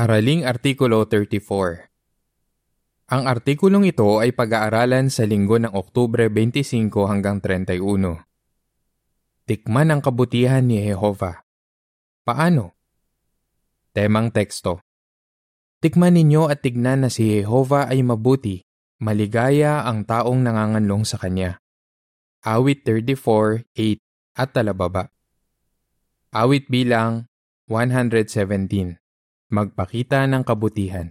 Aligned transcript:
Araling 0.00 0.48
Artikulo 0.48 1.04
34 1.04 3.12
Ang 3.12 3.22
artikulong 3.28 3.84
ito 3.84 4.16
ay 4.16 4.32
pag-aaralan 4.32 5.12
sa 5.12 5.28
linggo 5.28 5.60
ng 5.60 5.76
Oktubre 5.76 6.32
25 6.32 6.88
hanggang 7.04 7.44
31. 7.44 7.84
Tikman 9.44 9.92
ang 9.92 10.00
kabutihan 10.00 10.64
ni 10.64 10.80
Jehova. 10.80 11.44
Paano? 12.24 12.80
Temang 13.92 14.32
teksto 14.32 14.80
Tikman 15.84 16.16
ninyo 16.16 16.48
at 16.48 16.64
tignan 16.64 17.04
na 17.04 17.12
si 17.12 17.36
Jehova 17.36 17.84
ay 17.84 18.00
mabuti, 18.00 18.64
maligaya 19.04 19.84
ang 19.84 20.08
taong 20.08 20.40
nanganganlong 20.40 21.04
sa 21.04 21.20
Kanya. 21.20 21.60
Awit 22.40 22.88
34.8 22.88 23.68
at 24.32 24.48
talababa. 24.48 25.12
Awit 26.32 26.72
bilang 26.72 27.28
117 27.68 28.99
Magpakita 29.50 30.30
ng 30.30 30.46
kabutihan. 30.46 31.10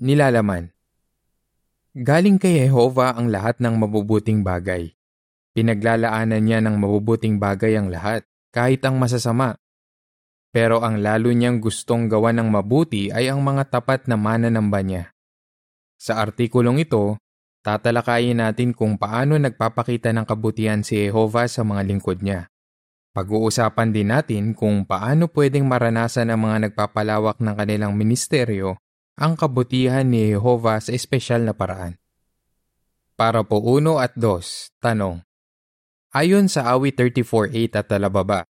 Nilalaman. 0.00 0.72
Galing 1.92 2.40
kay 2.40 2.64
Jehova 2.64 3.12
ang 3.12 3.28
lahat 3.28 3.60
ng 3.60 3.76
mabubuting 3.76 4.40
bagay. 4.40 4.96
Pinaglalaanan 5.52 6.40
niya 6.40 6.64
ng 6.64 6.72
mabubuting 6.80 7.36
bagay 7.36 7.76
ang 7.76 7.92
lahat, 7.92 8.24
kahit 8.48 8.80
ang 8.88 8.96
masasama. 8.96 9.60
Pero 10.56 10.80
ang 10.80 11.04
lalo 11.04 11.28
niyang 11.36 11.60
gustong 11.60 12.08
gawa 12.08 12.32
ng 12.32 12.48
mabuti 12.48 13.12
ay 13.12 13.28
ang 13.28 13.44
mga 13.44 13.68
tapat 13.68 14.08
na 14.08 14.16
mananamba 14.16 14.80
niya. 14.80 15.12
Sa 16.00 16.16
artikulong 16.16 16.80
ito, 16.80 17.20
tatalakayin 17.60 18.40
natin 18.40 18.72
kung 18.72 18.96
paano 18.96 19.36
nagpapakita 19.36 20.16
ng 20.16 20.24
kabutihan 20.24 20.80
si 20.80 20.96
Jehova 20.96 21.44
sa 21.44 21.60
mga 21.60 21.92
lingkod 21.92 22.24
niya. 22.24 22.51
Pag-uusapan 23.12 23.92
din 23.92 24.08
natin 24.08 24.56
kung 24.56 24.88
paano 24.88 25.28
pwedeng 25.36 25.68
maranasan 25.68 26.32
ng 26.32 26.40
mga 26.40 26.56
nagpapalawak 26.68 27.44
ng 27.44 27.54
kanilang 27.60 27.92
ministeryo 27.92 28.80
ang 29.20 29.36
kabutihan 29.36 30.08
ni 30.08 30.32
Jehovah 30.32 30.80
sa 30.80 30.96
espesyal 30.96 31.44
na 31.44 31.52
paraan. 31.52 32.00
Para 33.12 33.44
po 33.44 33.60
uno 33.60 34.00
at 34.00 34.16
dos, 34.16 34.72
tanong. 34.80 35.20
Ayon 36.16 36.48
sa 36.48 36.72
awit 36.72 36.96
34.8 36.96 37.76
at 37.76 37.86
talababa, 37.92 38.48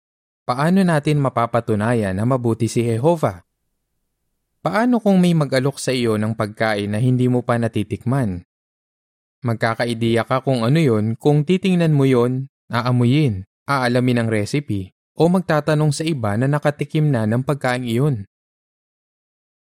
paano 0.48 0.80
natin 0.80 1.20
mapapatunayan 1.20 2.16
na 2.16 2.24
mabuti 2.24 2.64
si 2.64 2.80
Jehovah? 2.80 3.44
Paano 4.64 5.04
kung 5.04 5.20
may 5.20 5.36
mag-alok 5.36 5.76
sa 5.76 5.92
iyo 5.92 6.16
ng 6.16 6.32
pagkain 6.32 6.96
na 6.96 6.98
hindi 6.98 7.28
mo 7.28 7.44
pa 7.44 7.60
natitikman? 7.60 8.40
Magkakaideya 9.44 10.24
ka 10.24 10.40
kung 10.40 10.64
ano 10.64 10.80
yon 10.80 11.20
kung 11.20 11.44
titingnan 11.44 11.92
mo 11.92 12.08
yon, 12.08 12.48
aamuyin, 12.72 13.44
aalamin 13.66 14.22
ang 14.22 14.28
recipe, 14.30 14.94
o 15.18 15.26
magtatanong 15.26 15.90
sa 15.90 16.06
iba 16.06 16.38
na 16.38 16.46
nakatikim 16.46 17.10
na 17.10 17.26
ng 17.26 17.42
pagkain 17.42 17.82
iyon. 17.82 18.24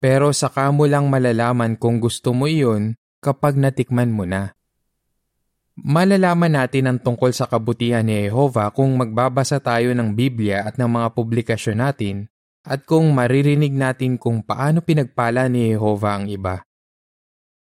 Pero 0.02 0.34
saka 0.36 0.68
mo 0.68 0.84
lang 0.84 1.08
malalaman 1.08 1.80
kung 1.80 2.02
gusto 2.02 2.36
mo 2.36 2.44
iyon 2.44 2.98
kapag 3.24 3.56
natikman 3.56 4.12
mo 4.12 4.28
na. 4.28 4.52
Malalaman 5.74 6.54
natin 6.54 6.86
ang 6.86 6.98
tungkol 7.00 7.34
sa 7.34 7.48
kabutihan 7.48 8.04
ni 8.04 8.28
Jehovah 8.28 8.70
kung 8.70 8.94
magbabasa 8.94 9.58
tayo 9.58 9.90
ng 9.90 10.14
Biblia 10.14 10.62
at 10.62 10.78
ng 10.78 10.86
mga 10.86 11.08
publikasyon 11.16 11.78
natin 11.82 12.16
at 12.62 12.86
kung 12.86 13.10
maririnig 13.10 13.74
natin 13.74 14.14
kung 14.20 14.44
paano 14.44 14.86
pinagpala 14.86 15.50
ni 15.50 15.74
Jehovah 15.74 16.20
ang 16.20 16.26
iba. 16.30 16.62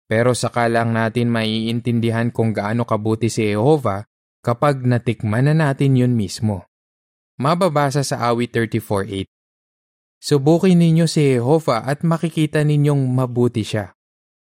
Pero 0.04 0.36
saka 0.36 0.68
lang 0.68 0.92
natin 0.92 1.32
maiintindihan 1.32 2.28
kung 2.28 2.52
gaano 2.52 2.84
kabuti 2.84 3.32
si 3.32 3.48
Jehovah 3.48 4.04
kapag 4.44 4.84
natikman 4.84 5.48
na 5.48 5.56
natin 5.56 5.96
yun 5.96 6.12
mismo. 6.12 6.68
Mababasa 7.40 8.04
sa 8.04 8.28
awit 8.28 8.52
34.8 8.52 9.24
Subukin 10.20 10.80
ninyo 10.80 11.08
si 11.08 11.36
Jehovah 11.36 11.84
at 11.84 12.04
makikita 12.04 12.60
ninyong 12.64 13.00
mabuti 13.12 13.60
siya. 13.60 13.92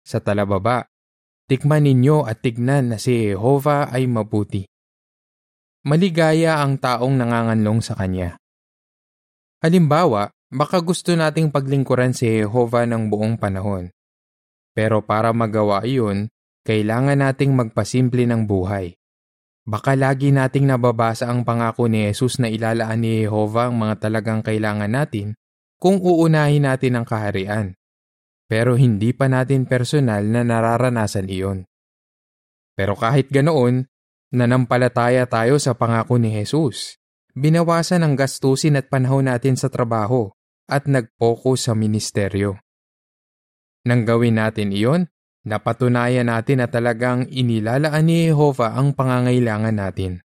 Sa 0.05 0.21
talababa, 0.21 0.85
tikman 1.49 1.85
ninyo 1.85 2.25
at 2.25 2.41
tignan 2.41 2.93
na 2.93 2.97
si 3.01 3.33
Jehovah 3.33 3.89
ay 3.89 4.05
mabuti. 4.05 4.65
Maligaya 5.85 6.61
ang 6.61 6.81
taong 6.81 7.17
nanganganlong 7.17 7.81
sa 7.81 7.97
Kanya. 7.97 8.37
Halimbawa, 9.61 10.29
baka 10.53 10.81
gusto 10.85 11.13
nating 11.17 11.49
paglingkuran 11.49 12.13
si 12.13 12.29
Jehovah 12.29 12.85
ng 12.85 13.09
buong 13.09 13.41
panahon. 13.41 13.89
Pero 14.77 15.01
para 15.01 15.33
magawa 15.33 15.81
iyon, 15.81 16.29
kailangan 16.61 17.25
nating 17.25 17.57
magpasimple 17.57 18.29
ng 18.29 18.45
buhay. 18.45 18.93
Baka 19.65 19.97
lagi 19.97 20.29
nating 20.29 20.69
nababasa 20.69 21.25
ang 21.25 21.41
pangako 21.41 21.89
ni 21.89 22.05
Jesus 22.05 22.37
na 22.37 22.53
ilalaan 22.53 23.01
ni 23.01 23.25
Jehovah 23.25 23.73
ang 23.73 23.81
mga 23.81 23.97
talagang 23.97 24.45
kailangan 24.45 24.93
natin 24.93 25.33
kung 25.81 25.97
uunahin 25.97 26.69
natin 26.69 27.01
ang 27.01 27.05
kaharian. 27.05 27.73
Pero 28.45 28.77
hindi 28.77 29.09
pa 29.09 29.25
natin 29.25 29.65
personal 29.65 30.21
na 30.29 30.45
nararanasan 30.45 31.25
iyon. 31.25 31.65
Pero 32.77 32.93
kahit 32.93 33.33
ganoon, 33.33 33.89
nanampalataya 34.29 35.25
tayo 35.25 35.57
sa 35.57 35.73
pangako 35.73 36.21
ni 36.21 36.29
Jesus. 36.29 37.01
Binawasan 37.33 38.05
ang 38.05 38.13
gastusin 38.13 38.77
at 38.77 38.85
panahon 38.85 39.25
natin 39.25 39.57
sa 39.57 39.73
trabaho 39.73 40.29
at 40.69 40.85
nag-focus 40.85 41.67
sa 41.67 41.73
ministeryo. 41.73 42.61
Nang 43.89 44.05
gawin 44.05 44.37
natin 44.37 44.69
iyon, 44.69 45.09
Napatunayan 45.45 46.25
natin 46.25 46.57
na 46.57 46.65
talagang 46.65 47.29
inilalaan 47.29 48.09
ni 48.09 48.25
Jehovah 48.25 48.73
ang 48.73 48.97
pangangailangan 48.97 49.77
natin. 49.77 50.25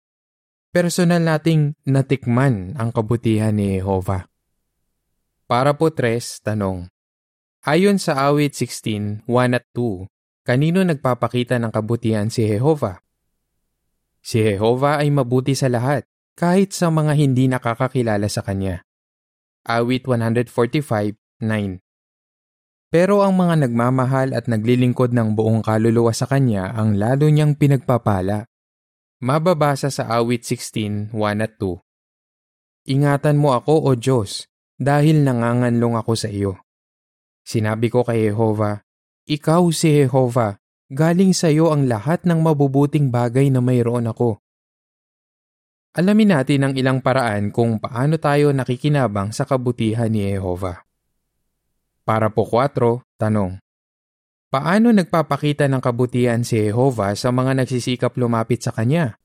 Personal 0.70 1.26
nating 1.26 1.74
natikman 1.90 2.78
ang 2.78 2.94
kabutihan 2.94 3.50
ni 3.50 3.82
Jehovah. 3.82 4.30
Para 5.50 5.74
po 5.74 5.90
tres, 5.90 6.38
tanong. 6.38 6.86
Ayon 7.66 7.98
sa 7.98 8.30
awit 8.30 8.54
16, 8.54 9.26
1 9.26 9.58
at 9.58 9.66
2, 9.74 10.06
kanino 10.46 10.86
nagpapakita 10.86 11.58
ng 11.58 11.74
kabutihan 11.74 12.30
si 12.30 12.46
Jehovah? 12.46 13.02
Si 14.22 14.38
Jehovah 14.38 15.02
ay 15.02 15.10
mabuti 15.10 15.58
sa 15.58 15.66
lahat, 15.66 16.06
kahit 16.38 16.70
sa 16.70 16.94
mga 16.94 17.18
hindi 17.18 17.50
nakakakilala 17.50 18.30
sa 18.30 18.46
Kanya. 18.46 18.86
Awit 19.66 20.06
145, 20.06 21.18
9 21.42 21.87
pero 22.88 23.20
ang 23.20 23.36
mga 23.36 23.68
nagmamahal 23.68 24.32
at 24.32 24.48
naglilingkod 24.48 25.12
ng 25.12 25.36
buong 25.36 25.60
kaluluwa 25.60 26.12
sa 26.16 26.24
Kanya 26.24 26.72
ang 26.72 26.96
lalo 26.96 27.28
niyang 27.28 27.52
pinagpapala. 27.52 28.48
Mababasa 29.20 29.92
sa 29.92 30.08
awit 30.08 30.48
16, 30.48 31.12
1 31.12 31.44
at 31.44 31.52
2. 31.60 31.76
Ingatan 32.88 33.36
mo 33.36 33.52
ako, 33.52 33.84
O 33.84 33.90
Diyos, 33.92 34.48
dahil 34.80 35.20
nanganganlong 35.20 36.00
ako 36.00 36.12
sa 36.16 36.32
iyo. 36.32 36.56
Sinabi 37.44 37.92
ko 37.92 38.08
kay 38.08 38.32
Jehovah, 38.32 38.80
Ikaw 39.28 39.62
si 39.68 39.92
Jehovah, 39.92 40.56
galing 40.88 41.36
sa 41.36 41.52
iyo 41.52 41.68
ang 41.68 41.84
lahat 41.84 42.24
ng 42.24 42.40
mabubuting 42.40 43.12
bagay 43.12 43.52
na 43.52 43.60
mayroon 43.60 44.08
ako. 44.08 44.40
Alamin 45.92 46.32
natin 46.32 46.64
ang 46.64 46.74
ilang 46.78 47.04
paraan 47.04 47.52
kung 47.52 47.76
paano 47.76 48.16
tayo 48.16 48.54
nakikinabang 48.56 49.34
sa 49.36 49.44
kabutihan 49.44 50.08
ni 50.08 50.24
Jehovah. 50.24 50.87
Para 52.08 52.32
po 52.32 52.48
4, 52.48 53.04
tanong. 53.20 53.60
Paano 54.48 54.96
nagpapakita 54.96 55.68
ng 55.68 55.76
kabutihan 55.76 56.40
si 56.40 56.56
Jehovah 56.56 57.12
sa 57.12 57.28
mga 57.28 57.60
nagsisikap 57.60 58.16
lumapit 58.16 58.64
sa 58.64 58.72
Kanya? 58.72 59.20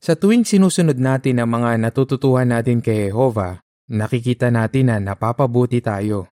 Sa 0.00 0.16
tuwing 0.16 0.48
sinusunod 0.48 0.96
natin 0.96 1.44
ang 1.44 1.52
mga 1.52 1.76
natututuhan 1.76 2.48
natin 2.48 2.80
kay 2.80 3.12
Jehovah, 3.12 3.60
nakikita 3.92 4.48
natin 4.48 4.88
na 4.88 4.96
napapabuti 4.96 5.84
tayo. 5.84 6.32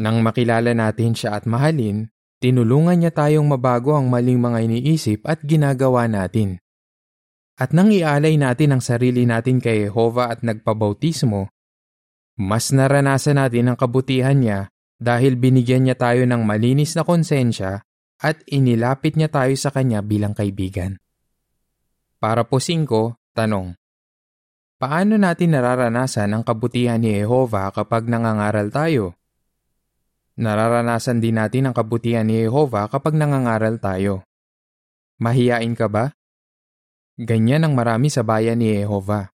Nang 0.00 0.24
makilala 0.24 0.72
natin 0.72 1.12
siya 1.12 1.36
at 1.36 1.44
mahalin, 1.44 2.08
tinulungan 2.40 3.04
niya 3.04 3.12
tayong 3.12 3.44
mabago 3.44 3.92
ang 3.92 4.08
maling 4.08 4.40
mga 4.40 4.64
iniisip 4.64 5.28
at 5.28 5.44
ginagawa 5.44 6.08
natin. 6.08 6.56
At 7.60 7.76
nang 7.76 7.92
ialay 7.92 8.40
natin 8.40 8.72
ang 8.72 8.80
sarili 8.80 9.28
natin 9.28 9.60
kay 9.60 9.92
Jehovah 9.92 10.32
at 10.32 10.40
nagpabautismo, 10.40 11.52
mas 12.34 12.74
naranasan 12.74 13.38
natin 13.38 13.70
ang 13.70 13.78
kabutihan 13.78 14.34
niya 14.34 14.74
dahil 14.98 15.38
binigyan 15.38 15.86
niya 15.86 15.94
tayo 15.98 16.26
ng 16.26 16.42
malinis 16.42 16.98
na 16.98 17.06
konsensya 17.06 17.86
at 18.18 18.42
inilapit 18.50 19.14
niya 19.14 19.30
tayo 19.30 19.54
sa 19.54 19.70
kanya 19.70 20.02
bilang 20.02 20.34
kaibigan. 20.34 20.98
Para 22.18 22.46
po 22.46 22.58
5, 22.58 22.86
tanong. 23.36 23.76
Paano 24.80 25.14
natin 25.14 25.54
nararanasan 25.54 26.34
ang 26.34 26.42
kabutihan 26.42 26.98
ni 26.98 27.20
Jehovah 27.22 27.70
kapag 27.70 28.08
nangangaral 28.10 28.72
tayo? 28.74 29.14
Nararanasan 30.34 31.22
din 31.22 31.38
natin 31.38 31.70
ang 31.70 31.74
kabutihan 31.76 32.26
ni 32.26 32.42
Jehovah 32.42 32.90
kapag 32.90 33.14
nangangaral 33.14 33.78
tayo. 33.78 34.26
Mahiyain 35.22 35.78
ka 35.78 35.86
ba? 35.86 36.10
Ganyan 37.14 37.62
ang 37.62 37.78
marami 37.78 38.10
sa 38.10 38.26
bayan 38.26 38.58
ni 38.58 38.74
Jehovah. 38.74 39.30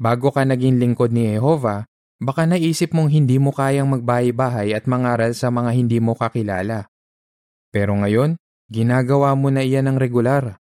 Bago 0.00 0.34
ka 0.34 0.42
naging 0.42 0.82
lingkod 0.82 1.14
ni 1.14 1.30
Jehovah, 1.30 1.86
Baka 2.20 2.44
naisip 2.44 2.92
mong 2.92 3.08
hindi 3.08 3.40
mo 3.40 3.48
kayang 3.48 3.88
magbahay-bahay 3.96 4.76
at 4.76 4.84
mangaral 4.84 5.32
sa 5.32 5.48
mga 5.48 5.72
hindi 5.72 6.04
mo 6.04 6.12
kakilala. 6.12 6.92
Pero 7.72 7.96
ngayon, 7.96 8.36
ginagawa 8.68 9.32
mo 9.32 9.48
na 9.48 9.64
iyan 9.64 9.88
ng 9.88 9.96
regular. 9.96 10.60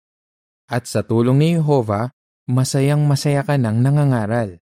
At 0.70 0.86
sa 0.86 1.02
tulong 1.02 1.42
ni 1.42 1.58
Jehovah, 1.58 2.14
masayang 2.46 3.02
masaya 3.10 3.42
ka 3.42 3.58
nang 3.58 3.82
nangangaral. 3.82 4.62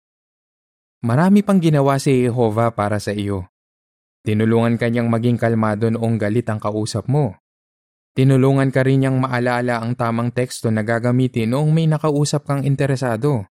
Marami 1.03 1.43
pang 1.43 1.59
ginawa 1.59 1.99
si 1.99 2.25
Jehovah 2.25 2.71
para 2.71 3.03
sa 3.03 3.11
iyo. 3.11 3.51
Tinulungan 4.25 4.79
ka 4.79 4.89
niyang 4.89 5.11
maging 5.11 5.37
kalmado 5.37 5.91
noong 5.91 6.15
galit 6.17 6.49
ang 6.49 6.57
kausap 6.57 7.05
mo. 7.11 7.37
Tinulungan 8.15 8.71
ka 8.71 8.81
rin 8.87 9.03
niyang 9.03 9.19
maalala 9.19 9.83
ang 9.83 9.93
tamang 9.93 10.31
teksto 10.31 10.71
na 10.71 10.81
gagamitin 10.81 11.51
noong 11.51 11.69
may 11.75 11.85
nakausap 11.85 12.47
kang 12.47 12.63
interesado. 12.63 13.45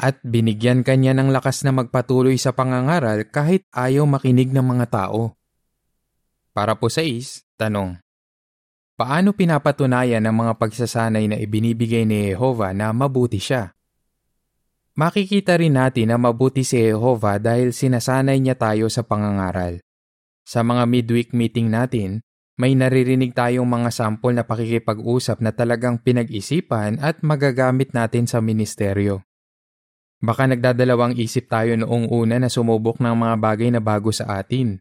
At 0.00 0.16
binigyan 0.24 0.80
ka 0.80 0.96
niya 0.96 1.12
ng 1.12 1.28
lakas 1.28 1.60
na 1.60 1.76
magpatuloy 1.76 2.40
sa 2.40 2.56
pangangaral 2.56 3.28
kahit 3.28 3.68
ayaw 3.68 4.08
makinig 4.08 4.48
ng 4.48 4.64
mga 4.64 4.86
tao. 4.88 5.36
Para 6.56 6.72
po 6.80 6.88
sa 6.88 7.04
is, 7.04 7.44
tanong. 7.60 8.00
Paano 8.96 9.36
pinapatunayan 9.36 10.24
ang 10.24 10.40
mga 10.40 10.56
pagsasanay 10.56 11.28
na 11.28 11.36
ibinibigay 11.36 12.08
ni 12.08 12.32
Jehovah 12.32 12.72
na 12.72 12.96
mabuti 12.96 13.36
siya? 13.36 13.76
Makikita 14.96 15.60
rin 15.60 15.76
natin 15.76 16.12
na 16.12 16.16
mabuti 16.16 16.64
si 16.64 16.80
Jehovah 16.80 17.36
dahil 17.36 17.76
sinasanay 17.76 18.40
niya 18.40 18.56
tayo 18.56 18.88
sa 18.88 19.04
pangangaral. 19.04 19.84
Sa 20.48 20.64
mga 20.64 20.88
midweek 20.88 21.36
meeting 21.36 21.68
natin, 21.68 22.24
may 22.56 22.72
naririnig 22.76 23.32
tayong 23.32 23.68
mga 23.68 23.88
sampol 23.92 24.32
na 24.32 24.44
pakikipag-usap 24.44 25.44
na 25.44 25.52
talagang 25.52 26.00
pinag-isipan 26.00 27.00
at 27.00 27.20
magagamit 27.20 27.92
natin 27.92 28.28
sa 28.28 28.40
ministeryo. 28.44 29.24
Baka 30.20 30.44
nagdadalawang 30.44 31.16
isip 31.16 31.48
tayo 31.48 31.72
noong 31.80 32.12
una 32.12 32.36
na 32.36 32.52
sumubok 32.52 33.00
ng 33.00 33.16
mga 33.16 33.36
bagay 33.40 33.68
na 33.72 33.80
bago 33.80 34.12
sa 34.12 34.36
atin. 34.36 34.76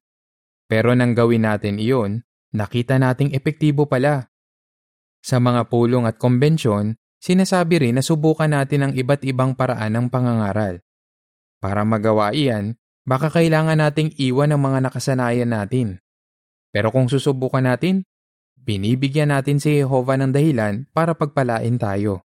Pero 0.68 0.92
nang 0.92 1.16
gawin 1.16 1.48
natin 1.48 1.80
iyon, 1.80 2.28
nakita 2.52 3.00
nating 3.00 3.32
epektibo 3.32 3.88
pala. 3.88 4.28
Sa 5.24 5.40
mga 5.40 5.72
pulong 5.72 6.04
at 6.04 6.20
konbensyon, 6.20 7.00
sinasabi 7.24 7.88
rin 7.88 7.96
na 7.96 8.04
subukan 8.04 8.52
natin 8.52 8.92
ang 8.92 8.94
iba't 8.94 9.24
ibang 9.24 9.56
paraan 9.56 9.96
ng 9.96 10.08
pangangaral. 10.12 10.84
Para 11.64 11.88
magawa 11.88 12.36
iyan, 12.36 12.76
baka 13.08 13.32
kailangan 13.32 13.80
nating 13.80 14.16
iwan 14.20 14.52
ang 14.52 14.62
mga 14.64 14.92
nakasanayan 14.92 15.52
natin. 15.56 16.04
Pero 16.70 16.92
kung 16.92 17.08
susubukan 17.08 17.64
natin, 17.64 18.04
binibigyan 18.60 19.32
natin 19.32 19.58
si 19.58 19.82
Jehovah 19.82 20.20
ng 20.20 20.32
dahilan 20.36 20.86
para 20.92 21.16
pagpalain 21.16 21.80
tayo. 21.80 22.29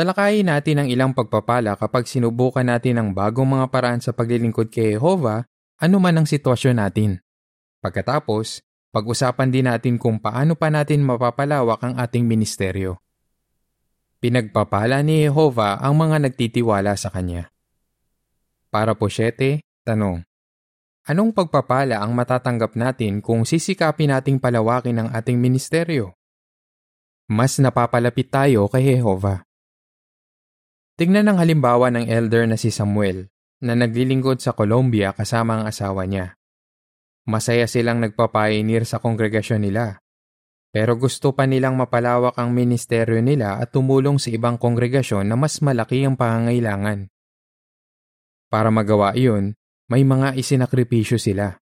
Talakayin 0.00 0.48
natin 0.48 0.80
ang 0.80 0.88
ilang 0.88 1.12
pagpapala 1.12 1.76
kapag 1.76 2.08
sinubukan 2.08 2.64
natin 2.64 2.96
ang 2.96 3.12
bagong 3.12 3.44
mga 3.44 3.68
paraan 3.68 4.00
sa 4.00 4.16
paglilingkod 4.16 4.72
kay 4.72 4.96
Jehovah, 4.96 5.44
anuman 5.76 6.16
ang 6.16 6.24
sitwasyon 6.24 6.80
natin. 6.80 7.20
Pagkatapos, 7.84 8.64
pag-usapan 8.96 9.52
din 9.52 9.68
natin 9.68 10.00
kung 10.00 10.16
paano 10.16 10.56
pa 10.56 10.72
natin 10.72 11.04
mapapalawak 11.04 11.84
ang 11.84 12.00
ating 12.00 12.24
ministeryo. 12.24 12.96
Pinagpapala 14.24 15.04
ni 15.04 15.28
Jehovah 15.28 15.84
ang 15.84 16.00
mga 16.00 16.32
nagtitiwala 16.32 16.96
sa 16.96 17.12
Kanya. 17.12 17.52
Para 18.72 18.96
po 18.96 19.12
7, 19.12 19.60
tanong. 19.84 20.24
Anong 21.12 21.36
pagpapala 21.36 22.00
ang 22.00 22.16
matatanggap 22.16 22.72
natin 22.72 23.20
kung 23.20 23.44
sisikapin 23.44 24.16
nating 24.16 24.40
palawakin 24.40 25.04
ang 25.04 25.08
ating 25.12 25.36
ministeryo? 25.36 26.16
Mas 27.28 27.60
napapalapit 27.60 28.32
tayo 28.32 28.64
kay 28.72 28.96
Jehovah. 28.96 29.49
Tingnan 31.00 31.32
ang 31.32 31.40
halimbawa 31.40 31.88
ng 31.88 32.12
elder 32.12 32.44
na 32.44 32.60
si 32.60 32.68
Samuel 32.68 33.32
na 33.64 33.72
naglilingkod 33.72 34.36
sa 34.44 34.52
Colombia 34.52 35.16
kasama 35.16 35.56
ang 35.56 35.64
asawa 35.64 36.04
niya. 36.04 36.36
Masaya 37.24 37.64
silang 37.64 38.04
nagpapioneer 38.04 38.84
sa 38.84 39.00
kongregasyon 39.00 39.64
nila. 39.64 40.04
Pero 40.68 41.00
gusto 41.00 41.32
pa 41.32 41.48
nilang 41.48 41.80
mapalawak 41.80 42.36
ang 42.36 42.52
ministeryo 42.52 43.16
nila 43.24 43.56
at 43.56 43.72
tumulong 43.72 44.20
sa 44.20 44.28
ibang 44.28 44.60
kongregasyon 44.60 45.24
na 45.24 45.40
mas 45.40 45.64
malaki 45.64 46.04
ang 46.04 46.20
pangangailangan. 46.20 47.08
Para 48.52 48.68
magawa 48.68 49.16
iyon, 49.16 49.56
may 49.88 50.04
mga 50.04 50.36
isinakripisyo 50.36 51.16
sila. 51.16 51.56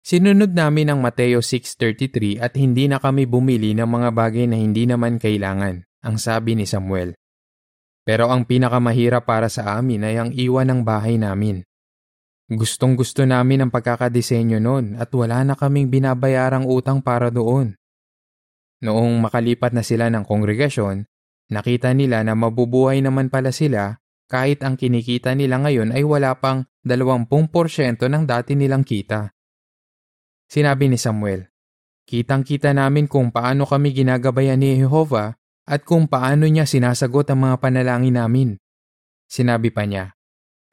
Sinunod 0.00 0.56
namin 0.56 0.88
ang 0.88 1.04
Mateo 1.04 1.44
6.33 1.44 2.40
at 2.40 2.56
hindi 2.56 2.88
na 2.88 3.04
kami 3.04 3.28
bumili 3.28 3.76
ng 3.76 3.84
mga 3.84 4.16
bagay 4.16 4.48
na 4.48 4.56
hindi 4.56 4.88
naman 4.88 5.20
kailangan, 5.20 5.84
ang 6.00 6.16
sabi 6.16 6.56
ni 6.56 6.64
Samuel. 6.64 7.20
Pero 8.10 8.26
ang 8.26 8.42
pinakamahirap 8.42 9.22
para 9.22 9.46
sa 9.46 9.78
amin 9.78 10.02
ay 10.02 10.18
ang 10.18 10.34
iwan 10.34 10.66
ng 10.66 10.80
bahay 10.82 11.14
namin. 11.14 11.62
Gustong 12.50 12.98
gusto 12.98 13.22
namin 13.22 13.62
ang 13.62 13.70
pagkakadesenyo 13.70 14.58
noon 14.58 14.98
at 14.98 15.14
wala 15.14 15.46
na 15.46 15.54
kaming 15.54 15.86
binabayarang 15.86 16.66
utang 16.66 17.06
para 17.06 17.30
doon. 17.30 17.78
Noong 18.82 19.22
makalipat 19.22 19.70
na 19.70 19.86
sila 19.86 20.10
ng 20.10 20.26
kongregasyon, 20.26 21.06
nakita 21.54 21.94
nila 21.94 22.26
na 22.26 22.34
mabubuhay 22.34 22.98
naman 22.98 23.30
pala 23.30 23.54
sila 23.54 24.02
kahit 24.26 24.66
ang 24.66 24.74
kinikita 24.74 25.38
nila 25.38 25.62
ngayon 25.62 25.94
ay 25.94 26.02
wala 26.02 26.34
pang 26.34 26.66
20% 26.82 27.14
ng 27.94 28.24
dati 28.26 28.58
nilang 28.58 28.82
kita. 28.82 29.30
Sinabi 30.50 30.90
ni 30.90 30.98
Samuel, 30.98 31.46
Kitang-kita 32.10 32.74
namin 32.74 33.06
kung 33.06 33.30
paano 33.30 33.70
kami 33.70 33.94
ginagabayan 33.94 34.58
ni 34.58 34.82
Jehovah 34.82 35.38
at 35.70 35.86
kung 35.86 36.10
paano 36.10 36.50
niya 36.50 36.66
sinasagot 36.66 37.30
ang 37.30 37.46
mga 37.46 37.56
panalangin 37.62 38.18
namin. 38.18 38.48
Sinabi 39.30 39.70
pa 39.70 39.86
niya, 39.86 40.18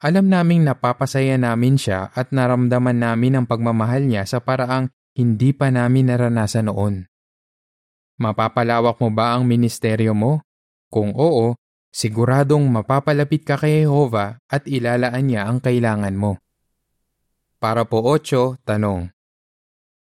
Alam 0.02 0.26
naming 0.26 0.66
napapasaya 0.66 1.38
namin 1.38 1.78
siya 1.78 2.10
at 2.10 2.34
naramdaman 2.34 2.98
namin 2.98 3.38
ang 3.38 3.46
pagmamahal 3.46 4.02
niya 4.02 4.26
sa 4.26 4.42
paraang 4.42 4.90
hindi 5.14 5.54
pa 5.54 5.70
namin 5.70 6.10
naranasan 6.10 6.66
noon. 6.66 7.06
Mapapalawak 8.18 8.98
mo 8.98 9.14
ba 9.14 9.38
ang 9.38 9.46
ministeryo 9.46 10.10
mo? 10.10 10.42
Kung 10.90 11.14
oo, 11.14 11.54
Siguradong 11.88 12.68
mapapalapit 12.68 13.48
ka 13.48 13.56
kay 13.56 13.82
Jehovah 13.84 14.44
at 14.46 14.68
ilalaan 14.68 15.24
niya 15.24 15.48
ang 15.48 15.58
kailangan 15.58 16.14
mo. 16.14 16.36
Para 17.58 17.88
po 17.88 18.04
8, 18.04 18.60
tanong. 18.62 19.10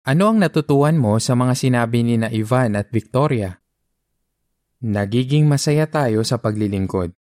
Ano 0.04 0.24
ang 0.32 0.38
natutuhan 0.40 0.98
mo 1.00 1.20
sa 1.20 1.36
mga 1.36 1.54
sinabi 1.56 2.04
ni 2.04 2.16
na 2.20 2.32
Ivan 2.32 2.76
at 2.80 2.90
Victoria? 2.92 3.63
Nagiging 4.84 5.48
masaya 5.48 5.88
tayo 5.88 6.28
sa 6.28 6.44
paglilingkod. 6.44 7.16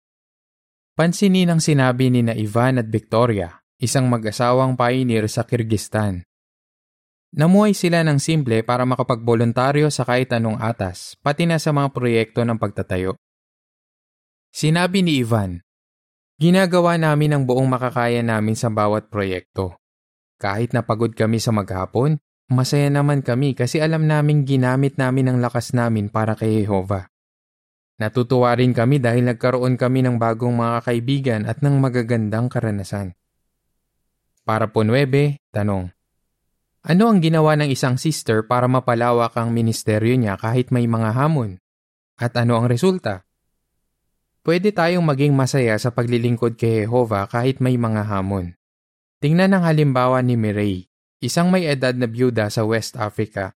Pansinin 0.95 1.51
ang 1.51 1.59
sinabi 1.59 2.07
ni 2.07 2.23
na 2.23 2.31
Ivan 2.31 2.79
at 2.79 2.87
Victoria, 2.87 3.59
isang 3.83 4.07
mag-asawang 4.07 4.79
pioneer 4.79 5.27
sa 5.27 5.43
Kyrgyzstan. 5.43 6.23
Namuhay 7.35 7.75
sila 7.75 7.99
ng 8.07 8.15
simple 8.15 8.63
para 8.63 8.87
makapagboluntaryo 8.87 9.91
sa 9.91 10.07
kahit 10.07 10.31
anong 10.31 10.55
atas, 10.63 11.19
pati 11.19 11.43
na 11.43 11.59
sa 11.59 11.75
mga 11.75 11.91
proyekto 11.91 12.47
ng 12.47 12.55
pagtatayo. 12.55 13.19
Sinabi 14.55 15.03
ni 15.03 15.19
Ivan, 15.19 15.59
Ginagawa 16.39 16.95
namin 16.95 17.35
ang 17.35 17.43
buong 17.43 17.67
makakaya 17.67 18.23
namin 18.23 18.55
sa 18.55 18.71
bawat 18.71 19.11
proyekto. 19.11 19.75
Kahit 20.39 20.71
napagod 20.71 21.11
kami 21.11 21.43
sa 21.43 21.51
maghapon, 21.51 22.23
masaya 22.47 22.87
naman 22.87 23.19
kami 23.19 23.51
kasi 23.51 23.83
alam 23.83 24.07
naming 24.07 24.47
ginamit 24.47 24.95
namin 24.95 25.27
ang 25.27 25.43
lakas 25.43 25.75
namin 25.75 26.07
para 26.07 26.39
kay 26.39 26.63
Jehovah. 26.63 27.11
Natutuwa 27.99 28.55
rin 28.55 28.71
kami 28.71 29.03
dahil 29.03 29.27
nagkaroon 29.27 29.75
kami 29.75 30.07
ng 30.07 30.15
bagong 30.15 30.55
mga 30.55 30.87
kaibigan 30.87 31.41
at 31.43 31.59
ng 31.59 31.75
magagandang 31.83 32.47
karanasan. 32.47 33.11
Para 34.47 34.71
po 34.71 34.87
9, 34.87 35.03
tanong. 35.51 35.91
Ano 36.79 37.03
ang 37.11 37.19
ginawa 37.19 37.59
ng 37.59 37.67
isang 37.67 37.99
sister 37.99 38.47
para 38.47 38.71
mapalawak 38.71 39.35
ang 39.35 39.51
ministeryo 39.51 40.15
niya 40.15 40.39
kahit 40.39 40.71
may 40.71 40.87
mga 40.87 41.11
hamon? 41.11 41.59
At 42.15 42.39
ano 42.39 42.55
ang 42.55 42.71
resulta? 42.71 43.27
Pwede 44.47 44.71
tayong 44.71 45.03
maging 45.03 45.35
masaya 45.35 45.75
sa 45.75 45.91
paglilingkod 45.91 46.55
kay 46.55 46.87
Jehovah 46.87 47.27
kahit 47.27 47.59
may 47.59 47.75
mga 47.75 48.07
hamon. 48.07 48.55
Tingnan 49.19 49.51
ang 49.51 49.67
halimbawa 49.67 50.23
ni 50.23 50.39
Mireille, 50.39 50.87
isang 51.19 51.51
may 51.51 51.67
edad 51.67 51.91
na 51.99 52.07
byuda 52.07 52.47
sa 52.47 52.63
West 52.63 52.95
Africa. 52.95 53.51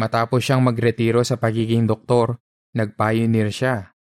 Matapos 0.00 0.40
siyang 0.40 0.64
magretiro 0.64 1.20
sa 1.20 1.36
pagiging 1.36 1.84
doktor, 1.84 2.40
nag-pioneer 2.74 3.50
siya. 3.50 3.94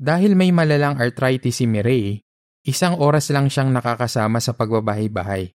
Dahil 0.00 0.32
may 0.32 0.52
malalang 0.52 0.96
arthritis 0.96 1.60
si 1.60 1.68
Mireille, 1.68 2.24
isang 2.64 2.96
oras 2.96 3.28
lang 3.28 3.52
siyang 3.52 3.72
nakakasama 3.72 4.40
sa 4.40 4.56
pagbabahay-bahay. 4.56 5.52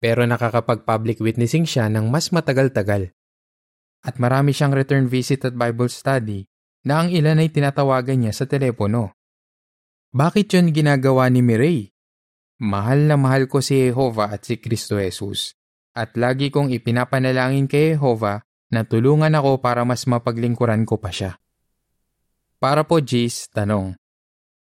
Pero 0.00 0.24
nakakapag-public 0.24 1.20
witnessing 1.20 1.68
siya 1.68 1.92
ng 1.92 2.08
mas 2.08 2.32
matagal-tagal. 2.32 3.12
At 4.00 4.16
marami 4.16 4.56
siyang 4.56 4.72
return 4.72 5.12
visit 5.12 5.44
at 5.44 5.52
Bible 5.52 5.92
study 5.92 6.48
na 6.88 7.04
ang 7.04 7.12
ilan 7.12 7.44
ay 7.44 7.52
tinatawagan 7.52 8.24
niya 8.24 8.32
sa 8.32 8.48
telepono. 8.48 9.12
Bakit 10.16 10.56
yun 10.56 10.72
ginagawa 10.72 11.28
ni 11.28 11.44
Mireille? 11.44 11.92
Mahal 12.64 13.04
na 13.04 13.20
mahal 13.20 13.48
ko 13.48 13.60
si 13.60 13.88
Jehovah 13.88 14.32
at 14.36 14.48
si 14.48 14.56
Kristo 14.56 14.96
Jesus 14.96 15.60
at 15.94 16.14
lagi 16.14 16.48
kong 16.54 16.70
ipinapanalangin 16.70 17.66
kay 17.66 17.96
Jehovah 17.96 18.44
na 18.70 18.86
tulungan 18.86 19.34
ako 19.34 19.58
para 19.58 19.82
mas 19.82 20.06
mapaglingkuran 20.06 20.86
ko 20.86 20.96
pa 20.96 21.10
siya. 21.10 21.42
Para 22.62 22.86
po 22.86 23.02
Gis, 23.02 23.50
tanong. 23.50 23.98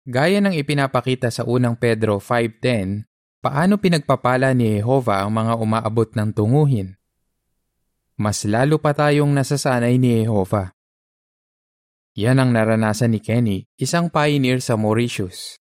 Gaya 0.05 0.37
ng 0.43 0.53
ipinapakita 0.53 1.33
sa 1.33 1.47
unang 1.47 1.79
Pedro 1.79 2.21
5.10, 2.21 3.07
paano 3.41 3.81
pinagpapala 3.81 4.53
ni 4.53 4.77
Jehovah 4.77 5.25
ang 5.25 5.33
mga 5.33 5.53
umaabot 5.57 6.09
ng 6.13 6.29
tunguhin? 6.35 6.93
Mas 8.19 8.45
lalo 8.45 8.77
pa 8.77 8.93
tayong 8.93 9.33
nasasanay 9.33 9.97
ni 9.97 10.23
Jehovah. 10.23 10.75
Yan 12.15 12.39
ang 12.39 12.55
naranasan 12.55 13.11
ni 13.11 13.19
Kenny, 13.19 13.67
isang 13.75 14.07
pioneer 14.07 14.63
sa 14.63 14.79
Mauritius. 14.79 15.59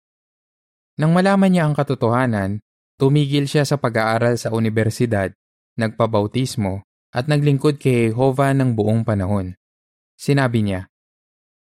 Nang 1.01 1.17
malaman 1.17 1.49
niya 1.49 1.65
ang 1.65 1.73
katotohanan, 1.73 2.61
tumigil 3.01 3.49
siya 3.49 3.65
sa 3.65 3.81
pag-aaral 3.81 4.37
sa 4.37 4.53
universidad, 4.53 5.33
nagpabautismo, 5.81 6.85
at 7.13 7.29
naglingkod 7.29 7.77
kay 7.77 8.11
Jehovah 8.11 8.57
ng 8.57 8.73
buong 8.73 9.05
panahon. 9.05 9.55
Sinabi 10.17 10.65
niya, 10.65 10.89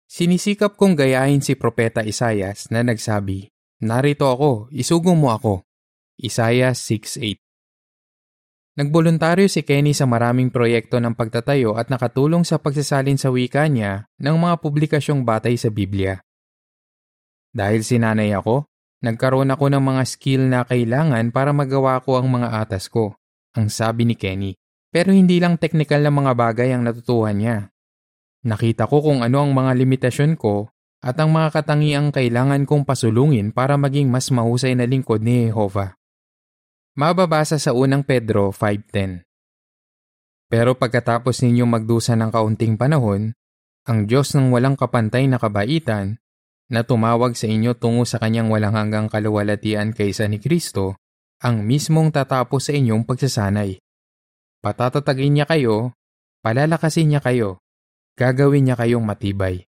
Sinisikap 0.09 0.77
kong 0.77 0.97
gayahin 0.97 1.41
si 1.41 1.53
Propeta 1.53 2.01
Isayas 2.01 2.69
na 2.73 2.81
nagsabi, 2.81 3.49
Narito 3.85 4.25
ako, 4.29 4.73
isugong 4.73 5.17
mo 5.17 5.29
ako. 5.33 5.61
Isaiah 6.17 6.73
6.8 6.73 7.37
Nagboluntaryo 8.75 9.47
si 9.47 9.63
Kenny 9.63 9.95
sa 9.95 10.03
maraming 10.03 10.51
proyekto 10.51 10.99
ng 10.99 11.15
pagtatayo 11.15 11.79
at 11.79 11.87
nakatulong 11.87 12.43
sa 12.43 12.59
pagsasalin 12.59 13.15
sa 13.15 13.31
wika 13.31 13.71
niya 13.71 14.11
ng 14.19 14.35
mga 14.35 14.55
publikasyong 14.59 15.23
batay 15.23 15.55
sa 15.55 15.71
Biblia. 15.71 16.19
Dahil 17.55 17.87
sinanay 17.87 18.35
ako, 18.35 18.67
nagkaroon 18.99 19.47
ako 19.47 19.71
ng 19.71 19.83
mga 19.83 20.03
skill 20.03 20.43
na 20.51 20.67
kailangan 20.67 21.31
para 21.31 21.55
magawa 21.55 22.03
ko 22.03 22.19
ang 22.19 22.27
mga 22.27 22.51
atas 22.67 22.91
ko, 22.91 23.15
ang 23.55 23.71
sabi 23.71 24.03
ni 24.03 24.15
Kenny. 24.19 24.59
Pero 24.95 25.11
hindi 25.11 25.43
lang 25.43 25.59
teknikal 25.59 25.99
na 25.99 26.07
mga 26.07 26.31
bagay 26.39 26.71
ang 26.71 26.87
natutuhan 26.87 27.35
niya. 27.35 27.75
Nakita 28.47 28.87
ko 28.87 29.03
kung 29.03 29.27
ano 29.27 29.43
ang 29.43 29.51
mga 29.51 29.75
limitasyon 29.75 30.39
ko 30.39 30.71
at 31.03 31.19
ang 31.19 31.35
mga 31.35 31.51
katangiang 31.51 32.15
kailangan 32.15 32.63
kong 32.63 32.87
pasulungin 32.87 33.51
para 33.51 33.75
maging 33.75 34.07
mas 34.07 34.31
mahusay 34.31 34.71
na 34.71 34.87
lingkod 34.87 35.19
ni 35.19 35.51
Jehovah. 35.51 35.99
Mababasa 36.95 37.59
sa 37.59 37.75
unang 37.75 38.07
Pedro 38.07 38.55
5.10 38.55 39.27
Pero 40.47 40.79
pagkatapos 40.79 41.43
ninyong 41.43 41.75
magdusa 41.75 42.15
ng 42.15 42.31
kaunting 42.31 42.79
panahon, 42.79 43.35
ang 43.83 44.07
Diyos 44.07 44.31
ng 44.31 44.47
walang 44.55 44.79
kapantay 44.79 45.27
na 45.27 45.35
kabaitan, 45.35 46.23
na 46.71 46.87
tumawag 46.87 47.35
sa 47.35 47.51
inyo 47.51 47.75
tungo 47.75 48.07
sa 48.07 48.15
kanyang 48.15 48.47
walang 48.47 48.79
hanggang 48.79 49.11
kaluwalatian 49.11 49.91
kaysa 49.91 50.31
ni 50.31 50.39
Kristo, 50.39 50.95
ang 51.43 51.67
mismong 51.67 52.15
tatapos 52.15 52.71
sa 52.71 52.73
inyong 52.73 53.03
pagsasanay. 53.03 53.84
Patatatagin 54.65 55.37
niya 55.37 55.45
kayo, 55.45 55.93
palalakasin 56.41 57.13
niya 57.13 57.21
kayo, 57.21 57.61
gagawin 58.17 58.65
niya 58.65 58.73
kayong 58.73 59.05
matibay. 59.05 59.69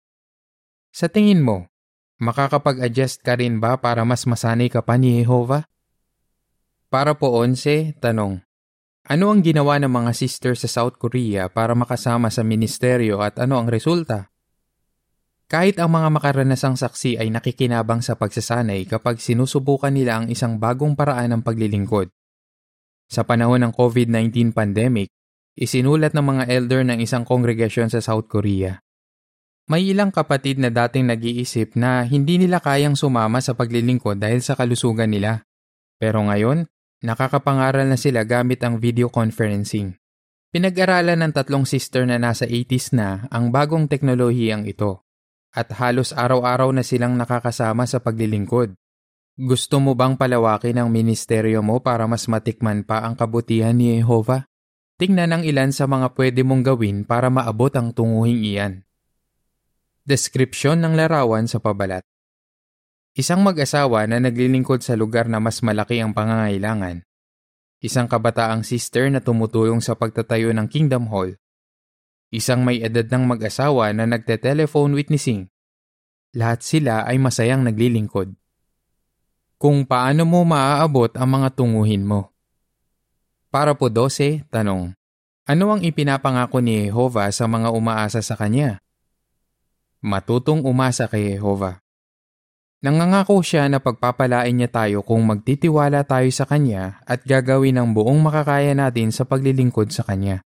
Sa 0.92 1.08
tingin 1.08 1.40
mo, 1.40 1.72
makakapag-adjust 2.20 3.24
ka 3.24 3.40
rin 3.40 3.64
ba 3.64 3.80
para 3.80 4.04
mas 4.04 4.28
masanay 4.28 4.68
ka 4.68 4.84
pa 4.84 5.00
ni 5.00 5.24
Jehovah? 5.24 5.64
Para 6.92 7.16
po 7.16 7.32
11, 7.40 8.04
tanong. 8.04 8.44
Ano 9.08 9.32
ang 9.32 9.40
ginawa 9.40 9.80
ng 9.80 9.88
mga 9.88 10.12
sister 10.12 10.60
sa 10.60 10.68
South 10.68 11.00
Korea 11.00 11.48
para 11.48 11.72
makasama 11.72 12.28
sa 12.28 12.44
ministeryo 12.44 13.24
at 13.24 13.40
ano 13.40 13.64
ang 13.64 13.72
resulta? 13.72 14.28
Kahit 15.48 15.80
ang 15.80 15.96
mga 15.96 16.20
makaranasang 16.20 16.76
saksi 16.76 17.16
ay 17.16 17.32
nakikinabang 17.32 18.04
sa 18.04 18.20
pagsasanay 18.20 18.92
kapag 18.92 19.24
sinusubukan 19.24 19.96
nila 19.96 20.20
ang 20.20 20.28
isang 20.28 20.60
bagong 20.60 21.00
paraan 21.00 21.32
ng 21.32 21.42
paglilingkod. 21.48 22.12
Sa 23.12 23.28
panahon 23.28 23.60
ng 23.60 23.76
COVID-19 23.76 24.56
pandemic, 24.56 25.12
isinulat 25.60 26.16
ng 26.16 26.24
mga 26.24 26.44
elder 26.48 26.88
ng 26.88 27.04
isang 27.04 27.28
kongregasyon 27.28 27.92
sa 27.92 28.00
South 28.00 28.32
Korea. 28.32 28.80
May 29.68 29.92
ilang 29.92 30.16
kapatid 30.16 30.64
na 30.64 30.72
dating 30.72 31.12
nag-iisip 31.12 31.76
na 31.76 32.08
hindi 32.08 32.40
nila 32.40 32.64
kayang 32.64 32.96
sumama 32.96 33.44
sa 33.44 33.52
paglilingkod 33.52 34.16
dahil 34.16 34.40
sa 34.40 34.56
kalusugan 34.56 35.12
nila. 35.12 35.44
Pero 36.00 36.24
ngayon, 36.24 36.72
Nakakapangaral 37.02 37.90
na 37.90 37.98
sila 37.98 38.22
gamit 38.22 38.62
ang 38.62 38.78
video 38.78 39.10
conferencing. 39.10 39.98
Pinag-aralan 40.54 41.18
ng 41.26 41.34
tatlong 41.34 41.66
sister 41.66 42.06
na 42.06 42.22
nasa 42.22 42.46
80s 42.46 42.94
na 42.94 43.26
ang 43.34 43.50
bagong 43.50 43.90
teknolohiyang 43.90 44.70
ito 44.70 45.02
at 45.50 45.74
halos 45.82 46.14
araw-araw 46.14 46.70
na 46.70 46.86
silang 46.86 47.18
nakakasama 47.18 47.90
sa 47.90 47.98
paglilingkod. 47.98 48.78
Gusto 49.40 49.80
mo 49.80 49.96
bang 49.96 50.20
palawakin 50.20 50.84
ang 50.84 50.90
ministeryo 50.92 51.64
mo 51.64 51.80
para 51.80 52.04
mas 52.04 52.28
matikman 52.28 52.84
pa 52.84 53.08
ang 53.08 53.16
kabutihan 53.16 53.72
ni 53.72 53.96
Jehovah? 53.96 54.44
Tingnan 55.00 55.32
ang 55.32 55.44
ilan 55.48 55.72
sa 55.72 55.88
mga 55.88 56.12
pwede 56.14 56.44
mong 56.44 56.64
gawin 56.68 56.98
para 57.08 57.32
maabot 57.32 57.72
ang 57.74 57.96
tunguhing 57.96 58.44
iyan. 58.44 58.74
Deskripsyon 60.04 60.84
ng 60.84 60.94
larawan 61.00 61.48
sa 61.48 61.64
pabalat 61.64 62.04
Isang 63.12 63.44
mag-asawa 63.44 64.08
na 64.08 64.24
naglilingkod 64.24 64.84
sa 64.84 64.96
lugar 64.96 65.28
na 65.28 65.44
mas 65.44 65.60
malaki 65.60 66.00
ang 66.00 66.16
pangangailangan. 66.16 67.04
Isang 67.84 68.08
kabataang 68.08 68.64
sister 68.64 69.12
na 69.12 69.20
tumutulong 69.20 69.84
sa 69.84 70.00
pagtatayo 70.00 70.56
ng 70.56 70.72
Kingdom 70.72 71.12
Hall. 71.12 71.36
Isang 72.32 72.64
may 72.64 72.80
edad 72.80 73.04
ng 73.12 73.28
mag-asawa 73.28 73.92
na 73.92 74.08
nagte-telephone 74.08 74.96
witnessing. 74.96 75.52
Lahat 76.32 76.64
sila 76.64 77.04
ay 77.04 77.20
masayang 77.20 77.68
naglilingkod. 77.68 78.41
Kung 79.62 79.86
paano 79.86 80.26
mo 80.26 80.42
maaabot 80.42 81.14
ang 81.14 81.38
mga 81.38 81.54
tunguhin 81.54 82.02
mo? 82.02 82.34
Para 83.54 83.78
po 83.78 83.94
12, 83.94 84.50
tanong. 84.50 84.98
Ano 85.46 85.64
ang 85.70 85.86
ipinapangako 85.86 86.66
ni 86.66 86.90
Jehovah 86.90 87.30
sa 87.30 87.46
mga 87.46 87.70
umaasa 87.70 88.26
sa 88.26 88.34
Kanya? 88.34 88.82
Matutong 90.02 90.66
umasa 90.66 91.06
kay 91.06 91.38
Jehovah. 91.38 91.78
Nangangako 92.82 93.46
siya 93.46 93.70
na 93.70 93.78
pagpapalain 93.78 94.50
niya 94.50 94.66
tayo 94.66 95.06
kung 95.06 95.22
magtitiwala 95.30 96.10
tayo 96.10 96.34
sa 96.34 96.50
Kanya 96.50 96.98
at 97.06 97.22
gagawin 97.22 97.78
ang 97.78 97.94
buong 97.94 98.18
makakaya 98.18 98.74
natin 98.74 99.14
sa 99.14 99.30
paglilingkod 99.30 99.94
sa 99.94 100.02
Kanya. 100.02 100.42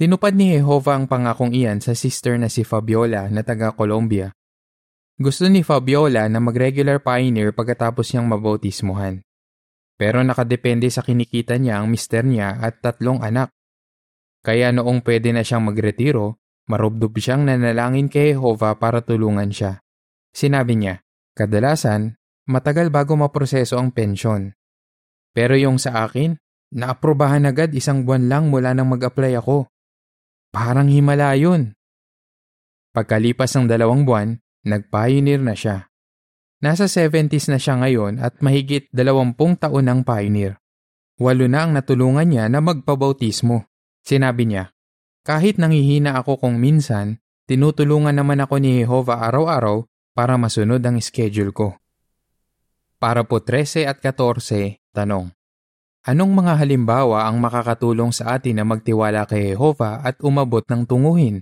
Tinupad 0.00 0.32
ni 0.32 0.56
Jehovah 0.56 0.96
ang 0.96 1.12
pangakong 1.12 1.52
iyan 1.52 1.84
sa 1.84 1.92
sister 1.92 2.40
na 2.40 2.48
si 2.48 2.64
Fabiola 2.64 3.28
na 3.28 3.44
taga 3.44 3.76
Colombia. 3.76 4.32
Gusto 5.14 5.46
ni 5.46 5.62
Fabiola 5.62 6.26
na 6.26 6.42
mag-regular 6.42 6.98
pioneer 6.98 7.54
pagkatapos 7.54 8.10
niyang 8.10 8.26
mabautismuhan. 8.34 9.22
Pero 9.94 10.18
nakadepende 10.26 10.90
sa 10.90 11.06
kinikita 11.06 11.54
niya 11.54 11.78
ang 11.78 11.86
mister 11.86 12.26
niya 12.26 12.58
at 12.58 12.82
tatlong 12.82 13.22
anak. 13.22 13.54
Kaya 14.42 14.74
noong 14.74 15.06
pwede 15.06 15.30
na 15.30 15.46
siyang 15.46 15.70
magretiro, 15.70 16.42
marubdob 16.66 17.14
siyang 17.14 17.46
nanalangin 17.46 18.10
kay 18.10 18.34
Jehovah 18.34 18.74
para 18.82 19.06
tulungan 19.06 19.54
siya. 19.54 19.78
Sinabi 20.34 20.74
niya, 20.74 21.06
Kadalasan, 21.38 22.18
matagal 22.50 22.90
bago 22.90 23.14
maproseso 23.14 23.78
ang 23.78 23.94
pensyon. 23.94 24.58
Pero 25.30 25.54
yung 25.54 25.78
sa 25.78 26.02
akin, 26.02 26.34
naaprobahan 26.74 27.46
agad 27.46 27.70
isang 27.70 28.02
buwan 28.02 28.26
lang 28.26 28.44
mula 28.50 28.74
nang 28.74 28.90
mag-apply 28.90 29.38
ako. 29.38 29.70
Parang 30.50 30.90
himala 30.90 31.38
yun. 31.38 31.78
Pagkalipas 32.90 33.54
ng 33.54 33.70
dalawang 33.70 34.02
buwan, 34.02 34.38
nag-pioneer 34.64 35.40
na 35.40 35.54
siya. 35.54 35.92
Nasa 36.64 36.88
70s 36.88 37.52
na 37.52 37.60
siya 37.60 37.76
ngayon 37.78 38.18
at 38.18 38.40
mahigit 38.40 38.88
dalawampung 38.88 39.60
taon 39.60 39.84
ng 39.84 40.00
pioneer. 40.02 40.56
Walo 41.20 41.46
na 41.46 41.68
ang 41.68 41.76
natulungan 41.76 42.26
niya 42.26 42.48
na 42.48 42.58
magpabautismo. 42.64 43.68
Sinabi 44.02 44.48
niya, 44.48 44.74
kahit 45.24 45.56
nangihina 45.56 46.20
ako 46.20 46.40
kung 46.40 46.60
minsan, 46.60 47.20
tinutulungan 47.48 48.12
naman 48.12 48.40
ako 48.44 48.60
ni 48.60 48.84
Jehovah 48.84 49.24
araw-araw 49.30 49.84
para 50.12 50.36
masunod 50.36 50.84
ang 50.84 51.00
schedule 51.00 51.52
ko. 51.52 51.76
Para 53.00 53.24
po 53.24 53.40
13 53.40 53.88
at 53.88 54.00
14, 54.00 54.80
tanong. 54.96 55.32
Anong 56.04 56.32
mga 56.36 56.60
halimbawa 56.60 57.24
ang 57.24 57.40
makakatulong 57.40 58.12
sa 58.12 58.36
atin 58.36 58.60
na 58.60 58.64
magtiwala 58.68 59.24
kay 59.24 59.56
Jehovah 59.56 60.04
at 60.04 60.20
umabot 60.20 60.60
ng 60.68 60.84
tunguhin? 60.84 61.40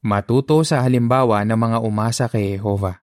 Matuto 0.00 0.64
sa 0.64 0.80
halimbawa 0.80 1.44
ng 1.44 1.56
mga 1.56 1.78
umasa 1.84 2.24
kay 2.28 2.56
Jehovah. 2.56 3.04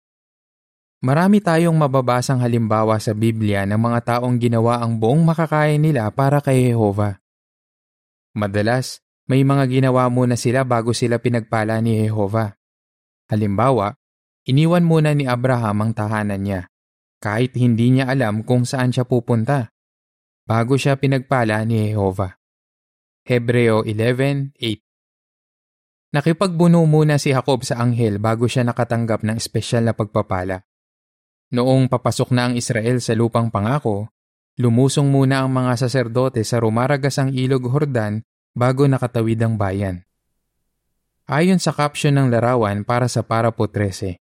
Marami 1.05 1.39
tayong 1.39 1.77
mababasang 1.77 2.41
halimbawa 2.43 2.99
sa 2.99 3.15
Biblia 3.15 3.69
ng 3.69 3.79
mga 3.79 4.17
taong 4.17 4.41
ginawa 4.41 4.83
ang 4.83 4.99
buong 4.99 5.23
makakaya 5.23 5.77
nila 5.77 6.11
para 6.11 6.43
kay 6.43 6.73
Jehovah. 6.73 7.21
Madalas, 8.35 9.05
may 9.29 9.45
mga 9.45 9.69
ginawa 9.69 10.09
muna 10.09 10.35
sila 10.35 10.65
bago 10.65 10.97
sila 10.97 11.21
pinagpala 11.21 11.79
ni 11.85 12.09
Jehovah. 12.09 12.57
Halimbawa, 13.29 13.95
Iniwan 14.49 14.81
muna 14.81 15.13
ni 15.13 15.29
Abraham 15.29 15.85
ang 15.85 15.93
tahanan 15.93 16.41
niya, 16.41 16.73
kahit 17.21 17.53
hindi 17.53 17.93
niya 17.93 18.09
alam 18.09 18.41
kung 18.49 18.65
saan 18.65 18.97
siya 18.97 19.05
pupunta, 19.05 19.77
bago 20.49 20.81
siya 20.81 20.97
pinagpala 20.97 21.61
ni 21.69 21.93
Jehovah. 21.93 22.41
Hebreo 23.29 23.85
11.8 23.85 24.88
Nakipagbuno 26.09 26.81
muna 26.89 27.21
si 27.21 27.37
Jacob 27.37 27.61
sa 27.69 27.85
anghel 27.85 28.17
bago 28.17 28.49
siya 28.49 28.65
nakatanggap 28.65 29.29
ng 29.29 29.37
espesyal 29.37 29.85
na 29.85 29.93
pagpapala. 29.93 30.65
Noong 31.53 31.93
papasok 31.93 32.33
na 32.33 32.49
ang 32.49 32.55
Israel 32.57 33.05
sa 33.05 33.13
lupang 33.13 33.53
pangako, 33.53 34.09
lumusong 34.57 35.13
muna 35.13 35.45
ang 35.45 35.53
mga 35.53 35.85
saserdote 35.85 36.41
sa 36.49 36.65
rumaragasang 36.65 37.37
ilog 37.37 37.69
Hordan 37.69 38.25
bago 38.57 38.89
nakatawid 38.89 39.37
ang 39.45 39.61
bayan. 39.61 40.09
Ayon 41.29 41.61
sa 41.61 41.77
caption 41.77 42.17
ng 42.17 42.33
larawan 42.33 42.89
para 42.89 43.05
sa 43.05 43.21
Parapo 43.21 43.69
13, 43.69 44.17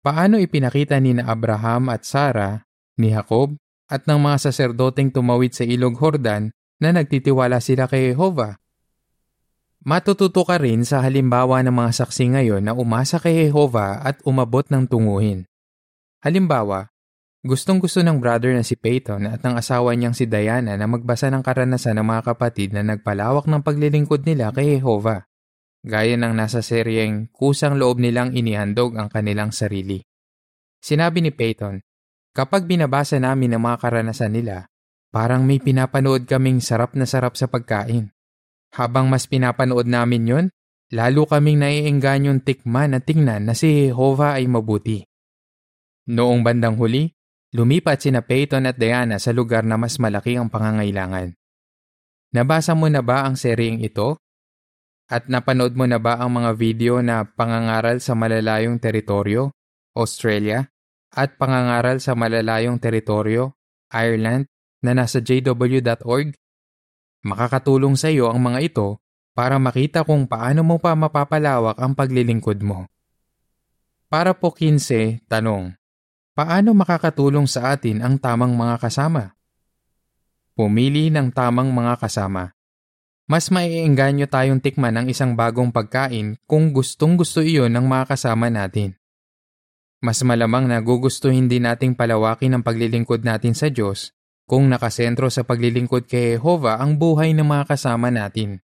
Paano 0.00 0.40
ipinakita 0.40 0.96
ni 0.96 1.12
na 1.12 1.28
Abraham 1.28 1.92
at 1.92 2.08
Sara, 2.08 2.64
ni 2.96 3.12
Jacob, 3.12 3.52
at 3.84 4.08
ng 4.08 4.16
mga 4.16 4.48
saserdoteng 4.48 5.12
tumawid 5.12 5.52
sa 5.52 5.68
ilog 5.68 6.00
Hordan 6.00 6.56
na 6.80 6.88
nagtitiwala 6.96 7.60
sila 7.60 7.84
kay 7.84 8.16
Jehovah? 8.16 8.56
Matututo 9.80 10.44
ka 10.44 10.60
rin 10.60 10.84
sa 10.84 11.00
halimbawa 11.00 11.64
ng 11.64 11.72
mga 11.72 11.92
saksi 12.04 12.36
ngayon 12.36 12.68
na 12.68 12.76
umasa 12.76 13.16
kay 13.16 13.48
Jehovah 13.48 14.04
at 14.04 14.20
umabot 14.28 14.68
ng 14.68 14.84
tunguhin. 14.84 15.48
Halimbawa, 16.20 16.92
Gustong 17.40 17.80
gusto 17.80 18.04
ng 18.04 18.20
brother 18.20 18.52
na 18.52 18.60
si 18.60 18.76
Peyton 18.76 19.24
at 19.24 19.40
ng 19.40 19.56
asawa 19.56 19.96
niyang 19.96 20.12
si 20.12 20.28
Diana 20.28 20.76
na 20.76 20.84
magbasa 20.84 21.32
ng 21.32 21.40
karanasan 21.40 21.96
ng 21.96 22.04
mga 22.04 22.22
kapatid 22.28 22.76
na 22.76 22.84
nagpalawak 22.84 23.48
ng 23.48 23.64
paglilingkod 23.64 24.28
nila 24.28 24.52
kay 24.52 24.76
Jehovah. 24.76 25.24
Gaya 25.80 26.20
ng 26.20 26.36
nasa 26.36 26.60
seryeng 26.60 27.32
kusang 27.32 27.80
loob 27.80 27.96
nilang 27.96 28.36
inihandog 28.36 28.92
ang 29.00 29.08
kanilang 29.08 29.56
sarili. 29.56 30.04
Sinabi 30.84 31.24
ni 31.24 31.32
Peyton, 31.32 31.80
kapag 32.36 32.68
binabasa 32.68 33.16
namin 33.16 33.56
ang 33.56 33.64
mga 33.64 33.88
karanasan 33.88 34.36
nila, 34.36 34.68
parang 35.08 35.48
may 35.48 35.64
pinapanood 35.64 36.28
kaming 36.28 36.60
sarap 36.60 36.92
na 36.92 37.08
sarap 37.08 37.40
sa 37.40 37.48
pagkain. 37.48 38.12
Habang 38.74 39.10
mas 39.10 39.26
pinapanood 39.26 39.90
namin 39.90 40.30
yon, 40.30 40.46
lalo 40.94 41.26
kaming 41.26 41.62
naiengganyon 41.62 42.42
tikman 42.46 42.94
at 42.94 43.06
tingnan 43.06 43.50
na 43.50 43.54
si 43.54 43.90
Jehovah 43.90 44.38
ay 44.38 44.46
mabuti. 44.46 45.02
Noong 46.10 46.42
bandang 46.42 46.78
huli, 46.78 47.10
Lumipat 47.50 48.06
sina 48.06 48.22
Peyton 48.22 48.70
at 48.70 48.78
Diana 48.78 49.18
sa 49.18 49.34
lugar 49.34 49.66
na 49.66 49.74
mas 49.74 49.98
malaki 49.98 50.38
ang 50.38 50.46
pangangailangan. 50.46 51.34
Nabasa 52.30 52.78
mo 52.78 52.86
na 52.86 53.02
ba 53.02 53.26
ang 53.26 53.34
seryeng 53.34 53.82
ito? 53.82 54.22
At 55.10 55.26
napanood 55.26 55.74
mo 55.74 55.82
na 55.90 55.98
ba 55.98 56.22
ang 56.22 56.30
mga 56.30 56.54
video 56.54 57.02
na 57.02 57.26
pangangaral 57.26 57.98
sa 57.98 58.14
malalayong 58.14 58.78
teritoryo, 58.78 59.50
Australia, 59.98 60.62
at 61.10 61.34
pangangaral 61.34 61.98
sa 61.98 62.14
malalayong 62.14 62.78
teritoryo, 62.78 63.50
Ireland, 63.90 64.46
na 64.86 64.94
nasa 64.94 65.18
jw.org? 65.18 66.30
Makakatulong 67.20 68.00
sa 68.00 68.08
iyo 68.08 68.32
ang 68.32 68.40
mga 68.40 68.64
ito 68.64 68.96
para 69.36 69.60
makita 69.60 70.04
kung 70.08 70.24
paano 70.24 70.64
mo 70.64 70.80
pa 70.80 70.96
mapapalawak 70.96 71.76
ang 71.76 71.92
paglilingkod 71.92 72.64
mo. 72.64 72.88
Para 74.08 74.32
po 74.32 74.50
15, 74.56 75.28
tanong. 75.28 75.76
Paano 76.32 76.72
makakatulong 76.72 77.44
sa 77.44 77.76
atin 77.76 78.00
ang 78.00 78.16
tamang 78.16 78.56
mga 78.56 78.80
kasama? 78.80 79.36
Pumili 80.56 81.12
ng 81.12 81.28
tamang 81.30 81.68
mga 81.68 82.00
kasama. 82.00 82.56
Mas 83.30 83.52
maiengganyo 83.52 84.26
tayong 84.26 84.58
tikman 84.58 84.96
ang 84.96 85.06
isang 85.06 85.38
bagong 85.38 85.70
pagkain 85.70 86.40
kung 86.48 86.74
gustong 86.74 87.14
gusto 87.14 87.38
iyon 87.44 87.70
ng 87.70 87.86
mga 87.86 88.16
kasama 88.16 88.50
natin. 88.50 88.98
Mas 90.02 90.24
malamang 90.24 90.66
na 90.66 90.80
gugustuhin 90.80 91.46
din 91.46 91.68
nating 91.68 91.94
palawakin 91.94 92.58
ang 92.58 92.62
paglilingkod 92.64 93.22
natin 93.22 93.52
sa 93.52 93.68
Diyos 93.68 94.16
kung 94.50 94.66
nakasentro 94.66 95.30
sa 95.30 95.46
paglilingkod 95.46 96.10
kay 96.10 96.34
Jehovah 96.34 96.82
ang 96.82 96.98
buhay 96.98 97.30
ng 97.38 97.46
mga 97.46 97.70
kasama 97.70 98.10
natin. 98.10 98.58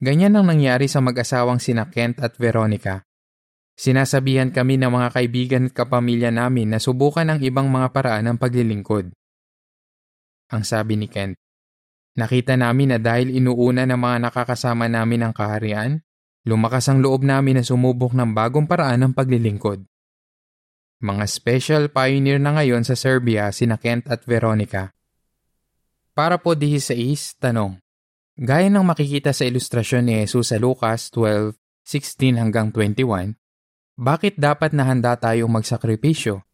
Ganyan 0.00 0.32
ang 0.32 0.48
nangyari 0.48 0.88
sa 0.88 1.04
mag-asawang 1.04 1.60
sina 1.60 1.92
Kent 1.92 2.24
at 2.24 2.40
Veronica. 2.40 3.04
Sinasabihan 3.76 4.48
kami 4.48 4.80
ng 4.80 4.88
mga 4.88 5.08
kaibigan 5.12 5.62
at 5.68 5.76
kapamilya 5.76 6.32
namin 6.32 6.72
na 6.72 6.80
subukan 6.80 7.28
ang 7.28 7.44
ibang 7.44 7.68
mga 7.68 7.92
paraan 7.92 8.32
ng 8.32 8.36
paglilingkod. 8.40 9.12
Ang 10.56 10.62
sabi 10.64 10.96
ni 10.96 11.04
Kent, 11.04 11.36
nakita 12.16 12.56
namin 12.56 12.96
na 12.96 12.98
dahil 12.98 13.28
inuuna 13.28 13.84
ng 13.84 14.00
mga 14.00 14.16
nakakasama 14.24 14.88
namin 14.88 15.28
ang 15.28 15.36
kaharian, 15.36 16.00
lumakas 16.48 16.88
ang 16.88 17.04
loob 17.04 17.28
namin 17.28 17.60
na 17.60 17.64
sumubok 17.68 18.16
ng 18.16 18.32
bagong 18.32 18.64
paraan 18.64 19.04
ng 19.04 19.12
paglilingkod. 19.12 19.84
Mga 21.02 21.24
special 21.26 21.82
pioneer 21.90 22.38
na 22.38 22.54
ngayon 22.54 22.86
sa 22.86 22.94
Serbia 22.94 23.50
sina 23.50 23.74
Kent 23.74 24.06
at 24.06 24.22
Veronica. 24.22 24.94
Para 26.14 26.38
po 26.38 26.54
16, 26.54 27.42
tanong. 27.42 27.82
Gaya 28.38 28.70
ng 28.70 28.86
makikita 28.86 29.34
sa 29.34 29.42
ilustrasyon 29.42 30.06
ni 30.06 30.14
Jesus 30.22 30.54
sa 30.54 30.62
Lucas 30.62 31.10
12:16 31.10 32.38
hanggang 32.38 32.70
21, 32.70 33.34
bakit 33.98 34.38
dapat 34.38 34.70
nahanda 34.70 35.18
tayong 35.18 35.50
magsakripisyo? 35.50 36.46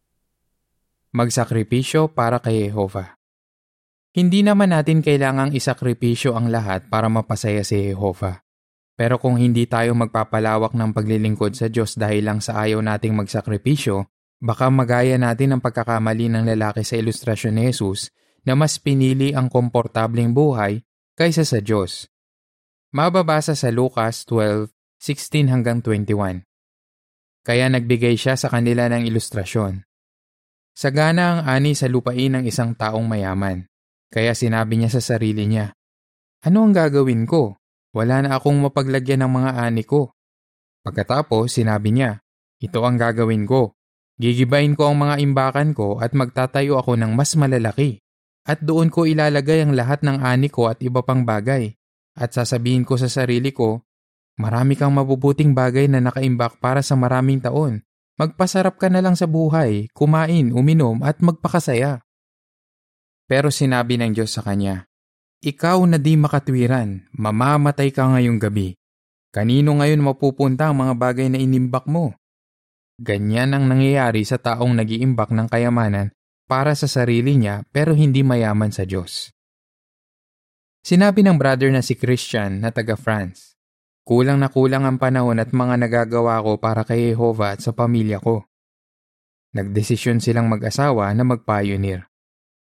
Magsakripisyo 1.13 2.09
para 2.17 2.41
kay 2.41 2.73
Jehovah. 2.73 3.21
Hindi 4.17 4.41
naman 4.41 4.73
natin 4.73 5.05
kailangang 5.05 5.53
isakripisyo 5.53 6.33
ang 6.33 6.49
lahat 6.49 6.89
para 6.89 7.05
mapasaya 7.05 7.61
si 7.61 7.93
Jehovah. 7.93 8.41
Pero 8.97 9.21
kung 9.21 9.37
hindi 9.37 9.69
tayo 9.69 9.93
magpapalawak 9.93 10.73
ng 10.73 10.89
paglilingkod 10.89 11.53
sa 11.53 11.69
Diyos 11.69 11.93
dahil 11.93 12.25
lang 12.25 12.41
sa 12.41 12.65
ayaw 12.65 12.81
nating 12.81 13.13
magsakripisyo, 13.13 14.09
baka 14.39 14.71
magaya 14.71 15.19
natin 15.19 15.55
ang 15.55 15.61
pagkakamali 15.61 16.31
ng 16.31 16.43
lalaki 16.55 16.87
sa 16.87 16.95
ilustrasyon 16.95 17.59
ni 17.59 17.63
Jesus 17.69 18.11
na 18.47 18.55
mas 18.55 18.79
pinili 18.79 19.35
ang 19.35 19.51
komportableng 19.51 20.31
buhay 20.31 20.79
kaysa 21.19 21.43
sa 21.43 21.59
Diyos. 21.59 22.07
Mababasa 22.95 23.53
sa 23.53 23.69
Lucas 23.69 24.23
12:16 24.25 25.51
hanggang 25.51 25.83
21. 25.83 26.47
Kaya 27.43 27.67
nagbigay 27.67 28.15
siya 28.15 28.39
sa 28.39 28.47
kanila 28.47 28.87
ng 28.89 29.05
ilustrasyon. 29.05 29.83
Sagana 30.73 31.23
ang 31.35 31.41
ani 31.43 31.75
sa 31.75 31.91
lupain 31.91 32.31
ng 32.39 32.47
isang 32.47 32.71
taong 32.71 33.03
mayaman. 33.03 33.67
Kaya 34.09 34.31
sinabi 34.33 34.79
niya 34.79 34.89
sa 34.89 35.01
sarili 35.03 35.45
niya, 35.45 35.75
Ano 36.47 36.63
ang 36.63 36.73
gagawin 36.73 37.27
ko? 37.27 37.59
Wala 37.91 38.23
na 38.23 38.39
akong 38.39 38.57
mapaglagyan 38.63 39.27
ng 39.27 39.31
mga 39.31 39.51
ani 39.59 39.83
ko. 39.83 40.15
Pagkatapos 40.81 41.51
sinabi 41.51 41.93
niya, 41.93 42.23
Ito 42.63 42.79
ang 42.81 42.95
gagawin 42.95 43.43
ko. 43.43 43.78
Gigibain 44.19 44.75
ko 44.75 44.91
ang 44.91 44.99
mga 44.99 45.15
imbakan 45.23 45.71
ko 45.71 46.03
at 46.03 46.11
magtatayo 46.11 46.75
ako 46.75 46.99
ng 46.99 47.15
mas 47.15 47.33
malalaki. 47.39 48.03
At 48.43 48.59
doon 48.59 48.91
ko 48.91 49.07
ilalagay 49.07 49.63
ang 49.63 49.73
lahat 49.73 50.03
ng 50.03 50.19
ani 50.19 50.51
ko 50.51 50.67
at 50.67 50.83
iba 50.83 50.99
pang 51.01 51.23
bagay. 51.23 51.71
At 52.19 52.35
sasabihin 52.35 52.83
ko 52.83 52.99
sa 52.99 53.07
sarili 53.07 53.55
ko, 53.55 53.87
Marami 54.39 54.79
kang 54.79 54.95
mabubuting 54.95 55.51
bagay 55.51 55.91
na 55.91 55.99
nakaimbak 55.99 56.63
para 56.63 56.79
sa 56.79 56.95
maraming 56.95 57.43
taon. 57.43 57.83
Magpasarap 58.15 58.79
ka 58.79 58.87
na 58.87 59.03
lang 59.03 59.19
sa 59.19 59.27
buhay, 59.27 59.91
kumain, 59.91 60.55
uminom 60.55 61.03
at 61.03 61.19
magpakasaya. 61.19 61.99
Pero 63.27 63.51
sinabi 63.51 63.99
ng 63.99 64.15
Diyos 64.15 64.31
sa 64.31 64.39
kanya, 64.39 64.87
Ikaw 65.43 65.83
na 65.91 65.99
di 65.99 66.15
makatwiran, 66.15 67.11
mamamatay 67.11 67.91
ka 67.91 68.15
ngayong 68.15 68.39
gabi. 68.39 68.79
Kanino 69.35 69.75
ngayon 69.75 70.03
mapupunta 70.03 70.71
ang 70.71 70.87
mga 70.87 70.93
bagay 70.95 71.27
na 71.27 71.39
inimbak 71.39 71.83
mo? 71.83 72.15
Ganyan 72.99 73.55
ang 73.55 73.71
nangyayari 73.71 74.27
sa 74.27 74.35
taong 74.35 74.75
nagiimbak 74.75 75.31
ng 75.31 75.47
kayamanan 75.47 76.11
para 76.51 76.75
sa 76.75 76.83
sarili 76.83 77.39
niya 77.39 77.63
pero 77.71 77.95
hindi 77.95 78.27
mayaman 78.27 78.75
sa 78.75 78.83
Diyos. 78.83 79.31
Sinabi 80.83 81.23
ng 81.23 81.39
brother 81.39 81.71
na 81.71 81.79
si 81.79 81.95
Christian 81.95 82.59
na 82.59 82.75
taga 82.75 82.99
France, 82.99 83.55
Kulang 84.03 84.43
na 84.43 84.51
kulang 84.51 84.83
ang 84.83 84.97
panahon 84.99 85.39
at 85.39 85.55
mga 85.55 85.79
nagagawa 85.79 86.43
ko 86.43 86.59
para 86.59 86.83
kay 86.83 87.13
Jehovah 87.13 87.55
at 87.55 87.63
sa 87.63 87.71
pamilya 87.71 88.19
ko. 88.19 88.41
Nagdesisyon 89.55 90.19
silang 90.19 90.49
mag-asawa 90.51 91.13
na 91.13 91.23
mag-pioneer. 91.23 92.09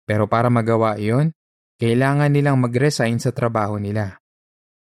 Pero 0.04 0.26
para 0.26 0.50
magawa 0.50 0.98
iyon, 0.98 1.32
kailangan 1.78 2.34
nilang 2.34 2.58
mag-resign 2.58 3.22
sa 3.22 3.30
trabaho 3.30 3.78
nila. 3.78 4.20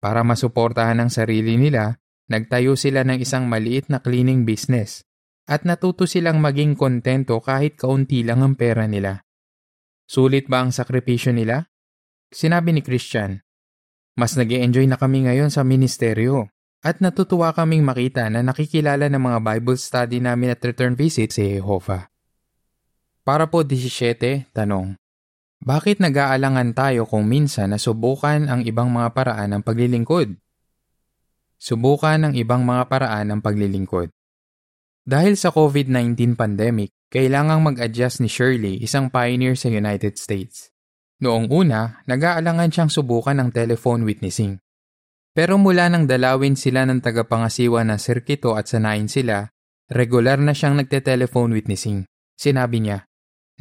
Para 0.03 0.27
masuportahan 0.27 0.99
ang 0.99 1.09
sarili 1.09 1.55
nila, 1.55 1.97
nagtayo 2.27 2.75
sila 2.75 3.07
ng 3.07 3.23
isang 3.23 3.47
maliit 3.47 3.87
na 3.87 4.03
cleaning 4.03 4.43
business 4.43 5.07
at 5.45 5.61
natuto 5.65 6.09
silang 6.09 6.41
maging 6.41 6.73
kontento 6.73 7.37
kahit 7.41 7.77
kaunti 7.77 8.25
lang 8.25 8.41
ang 8.41 8.57
pera 8.57 8.89
nila. 8.89 9.21
Sulit 10.05 10.49
ba 10.49 10.65
ang 10.65 10.73
sakripisyo 10.73 11.33
nila? 11.33 11.69
Sinabi 12.33 12.73
ni 12.73 12.81
Christian, 12.81 13.45
mas 14.17 14.33
nag 14.39 14.49
enjoy 14.49 14.87
na 14.89 14.95
kami 14.95 15.27
ngayon 15.29 15.51
sa 15.51 15.61
ministeryo 15.67 16.49
at 16.85 17.01
natutuwa 17.01 17.51
kaming 17.51 17.83
makita 17.83 18.29
na 18.29 18.45
nakikilala 18.45 19.09
ng 19.09 19.21
mga 19.21 19.39
Bible 19.41 19.77
study 19.77 20.21
namin 20.21 20.53
at 20.53 20.61
return 20.61 20.93
visit 20.93 21.35
si 21.35 21.57
Jehovah. 21.57 22.07
Para 23.25 23.49
po 23.49 23.65
17, 23.65 24.53
tanong. 24.53 24.95
Bakit 25.65 25.97
nag-aalangan 25.97 26.77
tayo 26.77 27.09
kung 27.09 27.25
minsan 27.25 27.73
nasubukan 27.73 28.45
ang 28.45 28.61
ibang 28.63 28.93
mga 28.93 29.17
paraan 29.17 29.49
ng 29.57 29.61
paglilingkod? 29.65 30.37
Subukan 31.57 32.21
ang 32.21 32.33
ibang 32.37 32.61
mga 32.61 32.85
paraan 32.85 33.33
ng 33.33 33.39
paglilingkod. 33.41 34.14
Dahil 35.05 35.37
sa 35.37 35.53
COVID-19 35.53 36.33
pandemic, 36.33 36.89
kailangang 37.13 37.61
mag-adjust 37.61 38.25
ni 38.25 38.29
Shirley, 38.29 38.81
isang 38.81 39.13
pioneer 39.13 39.53
sa 39.53 39.69
United 39.69 40.17
States. 40.17 40.73
Noong 41.21 41.53
una, 41.53 42.01
nag-aalangan 42.09 42.73
siyang 42.73 42.89
subukan 42.89 43.37
ng 43.37 43.53
telephone 43.53 44.01
witnessing. 44.01 44.57
Pero 45.29 45.61
mula 45.61 45.93
nang 45.93 46.09
dalawin 46.09 46.57
sila 46.57 46.89
ng 46.89 47.05
tagapangasiwa 47.05 47.85
na 47.85 48.01
sirkito 48.01 48.57
at 48.57 48.65
sanayin 48.65 49.05
sila, 49.05 49.45
regular 49.93 50.41
na 50.41 50.57
siyang 50.57 50.81
nagte-telephone 50.81 51.53
witnessing. 51.53 52.09
Sinabi 52.33 52.81
niya, 52.81 53.05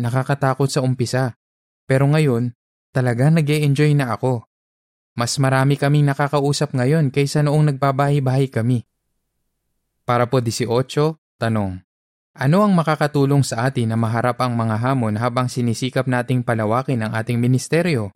nakakatakot 0.00 0.72
sa 0.72 0.80
umpisa. 0.80 1.36
Pero 1.84 2.08
ngayon, 2.08 2.56
talaga 2.88 3.28
nag 3.28 3.44
enjoy 3.44 3.92
na 3.92 4.16
ako. 4.16 4.48
Mas 5.12 5.36
marami 5.36 5.76
kaming 5.76 6.08
nakakausap 6.08 6.72
ngayon 6.72 7.12
kaysa 7.12 7.44
noong 7.44 7.76
nagbabahay-bahay 7.76 8.48
kami. 8.48 8.88
Para 10.08 10.24
po 10.24 10.40
18, 10.40 11.20
tanong. 11.44 11.84
Ano 12.34 12.66
ang 12.66 12.72
makakatulong 12.72 13.44
sa 13.46 13.68
atin 13.68 13.92
na 13.92 13.96
maharap 14.00 14.40
ang 14.42 14.56
mga 14.56 14.80
hamon 14.80 15.20
habang 15.20 15.46
sinisikap 15.46 16.08
nating 16.08 16.42
palawakin 16.42 17.06
ang 17.06 17.12
ating 17.14 17.38
ministeryo? 17.38 18.10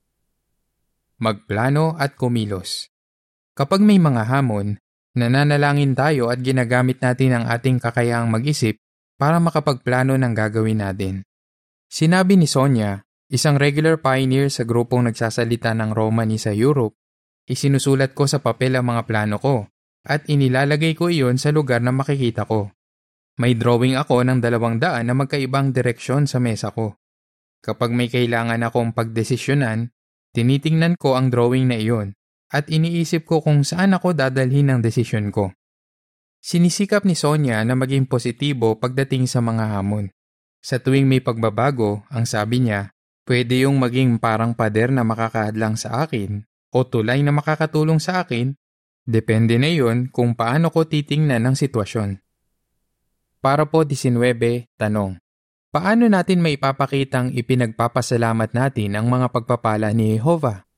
Magplano 1.20 1.94
at 1.94 2.16
kumilos. 2.16 2.90
Kapag 3.54 3.84
may 3.84 4.00
mga 4.00 4.26
hamon, 4.26 4.80
nananalangin 5.14 5.94
tayo 5.94 6.32
at 6.32 6.42
ginagamit 6.42 6.98
natin 6.98 7.38
ang 7.38 7.44
ating 7.46 7.78
kakayahang 7.78 8.30
mag-isip 8.32 8.80
para 9.18 9.38
makapagplano 9.38 10.14
ng 10.18 10.32
gagawin 10.34 10.82
natin. 10.82 11.26
Sinabi 11.90 12.38
ni 12.38 12.46
Sonia, 12.46 13.02
isang 13.30 13.58
regular 13.58 13.98
pioneer 13.98 14.48
sa 14.48 14.62
grupong 14.62 15.10
nagsasalita 15.10 15.74
ng 15.74 15.90
Romani 15.90 16.38
sa 16.38 16.54
Europe, 16.54 16.94
isinusulat 17.50 18.14
ko 18.14 18.30
sa 18.30 18.38
papel 18.38 18.78
ang 18.78 18.90
mga 18.90 19.02
plano 19.06 19.36
ko 19.42 19.66
at 20.06 20.26
inilalagay 20.30 20.94
ko 20.94 21.10
iyon 21.10 21.36
sa 21.36 21.50
lugar 21.50 21.82
na 21.82 21.90
makikita 21.90 22.46
ko. 22.46 22.70
May 23.38 23.54
drawing 23.54 23.94
ako 23.94 24.26
ng 24.26 24.42
dalawang 24.42 24.82
daan 24.82 25.06
na 25.06 25.14
magkaibang 25.14 25.70
direksyon 25.70 26.26
sa 26.26 26.42
mesa 26.42 26.74
ko. 26.74 26.98
Kapag 27.62 27.94
may 27.94 28.10
kailangan 28.10 28.58
akong 28.66 28.90
pagdesisyonan, 28.90 29.94
tinitingnan 30.34 30.98
ko 30.98 31.14
ang 31.14 31.30
drawing 31.30 31.70
na 31.70 31.78
iyon 31.78 32.18
at 32.50 32.66
iniisip 32.66 33.30
ko 33.30 33.38
kung 33.38 33.62
saan 33.62 33.94
ako 33.94 34.18
dadalhin 34.18 34.74
ang 34.74 34.80
desisyon 34.82 35.30
ko. 35.30 35.54
Sinisikap 36.42 37.06
ni 37.06 37.14
Sonia 37.14 37.62
na 37.62 37.78
maging 37.78 38.10
positibo 38.10 38.74
pagdating 38.78 39.30
sa 39.30 39.38
mga 39.38 39.78
hamon. 39.78 40.10
Sa 40.58 40.82
tuwing 40.82 41.06
may 41.06 41.22
pagbabago, 41.22 42.02
ang 42.10 42.26
sabi 42.26 42.62
niya, 42.62 42.90
pwede 43.26 43.62
yung 43.62 43.78
maging 43.78 44.18
parang 44.18 44.54
pader 44.54 44.90
na 44.90 45.06
makakahadlang 45.06 45.78
sa 45.78 46.02
akin 46.02 46.42
o 46.74 46.82
tulay 46.86 47.22
na 47.22 47.30
makakatulong 47.30 48.02
sa 48.02 48.26
akin, 48.26 48.54
depende 49.06 49.62
na 49.62 49.70
yon 49.70 50.10
kung 50.10 50.34
paano 50.34 50.74
ko 50.74 50.90
titingnan 50.90 51.46
ang 51.46 51.54
sitwasyon. 51.54 52.27
Para 53.48 53.64
po 53.64 53.80
19, 53.80 54.68
tanong. 54.76 55.16
Paano 55.72 56.04
natin 56.04 56.44
maipapakitang 56.44 57.32
ipinagpapasalamat 57.32 58.52
natin 58.52 58.92
ang 58.92 59.08
mga 59.08 59.32
pagpapala 59.32 59.88
ni 59.96 60.20
Jehovah? 60.20 60.68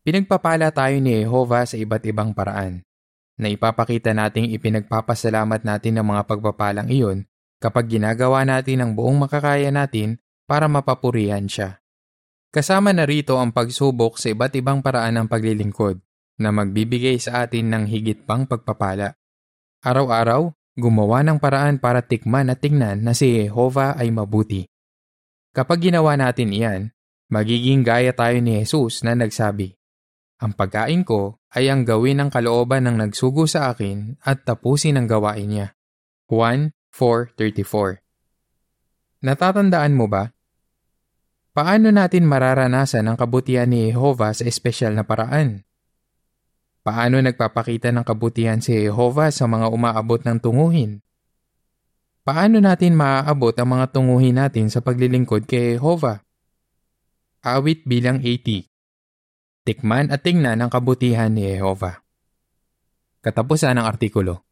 Pinagpapala 0.00 0.72
tayo 0.72 0.96
ni 0.96 1.20
Jehovah 1.20 1.68
sa 1.68 1.76
iba't 1.76 2.08
ibang 2.08 2.32
paraan. 2.32 2.88
Na 3.36 3.52
ipapakita 3.52 4.16
nating 4.16 4.48
ipinagpapasalamat 4.56 5.60
natin 5.60 6.00
ang 6.00 6.08
mga 6.08 6.24
pagpapalang 6.24 6.88
iyon 6.88 7.28
kapag 7.60 7.92
ginagawa 7.92 8.48
natin 8.48 8.80
ang 8.80 8.96
buong 8.96 9.28
makakaya 9.28 9.68
natin 9.68 10.24
para 10.48 10.72
mapapurihan 10.72 11.44
siya. 11.52 11.84
Kasama 12.48 12.96
na 12.96 13.04
rito 13.04 13.36
ang 13.36 13.52
pagsubok 13.52 14.16
sa 14.16 14.32
iba't 14.32 14.56
ibang 14.56 14.80
paraan 14.80 15.20
ng 15.20 15.26
paglilingkod 15.28 16.00
na 16.40 16.48
magbibigay 16.48 17.20
sa 17.20 17.44
atin 17.44 17.68
ng 17.68 17.84
higit 17.92 18.24
pang 18.24 18.48
pagpapala. 18.48 19.20
Araw-araw, 19.84 20.57
gumawa 20.78 21.26
ng 21.26 21.42
paraan 21.42 21.82
para 21.82 22.06
tikman 22.06 22.54
at 22.54 22.62
tingnan 22.62 23.02
na 23.02 23.10
si 23.10 23.42
Jehovah 23.42 23.98
ay 23.98 24.14
mabuti. 24.14 24.70
Kapag 25.50 25.90
ginawa 25.90 26.14
natin 26.14 26.54
iyan, 26.54 26.94
magiging 27.34 27.82
gaya 27.82 28.14
tayo 28.14 28.38
ni 28.38 28.62
Jesus 28.62 29.02
na 29.02 29.18
nagsabi, 29.18 29.74
Ang 30.38 30.54
pagkain 30.54 31.02
ko 31.02 31.42
ay 31.50 31.66
ang 31.66 31.82
gawin 31.82 32.22
ng 32.22 32.30
kalooban 32.30 32.86
ng 32.86 32.94
nagsugo 32.94 33.50
sa 33.50 33.74
akin 33.74 34.22
at 34.22 34.46
tapusin 34.46 34.94
ang 34.94 35.10
gawain 35.10 35.50
niya. 35.50 35.74
Juan 36.30 36.70
4.34 36.94 39.26
Natatandaan 39.26 39.98
mo 39.98 40.06
ba? 40.06 40.30
Paano 41.50 41.90
natin 41.90 42.22
mararanasan 42.22 43.10
ang 43.10 43.18
kabutihan 43.18 43.66
ni 43.66 43.90
Jehovah 43.90 44.30
sa 44.30 44.46
espesyal 44.46 44.94
na 44.94 45.02
paraan? 45.02 45.66
Paano 46.88 47.20
nagpapakita 47.20 47.92
ng 47.92 48.00
kabutihan 48.00 48.64
si 48.64 48.72
Jehovah 48.72 49.28
sa 49.28 49.44
mga 49.44 49.68
umaabot 49.68 50.24
ng 50.24 50.40
tunguhin? 50.40 51.04
Paano 52.24 52.64
natin 52.64 52.96
maaabot 52.96 53.52
ang 53.60 53.76
mga 53.76 53.92
tunguhin 53.92 54.40
natin 54.40 54.72
sa 54.72 54.80
paglilingkod 54.80 55.44
kay 55.44 55.76
Jehovah? 55.76 56.24
Awit 57.44 57.84
bilang 57.84 58.24
80 58.24 58.72
Tikman 59.68 60.08
at 60.08 60.24
tingnan 60.24 60.64
ang 60.64 60.72
kabutihan 60.72 61.28
ni 61.28 61.60
Jehovah. 61.60 62.00
Katapusan 63.20 63.76
ng 63.76 63.84
artikulo. 63.84 64.47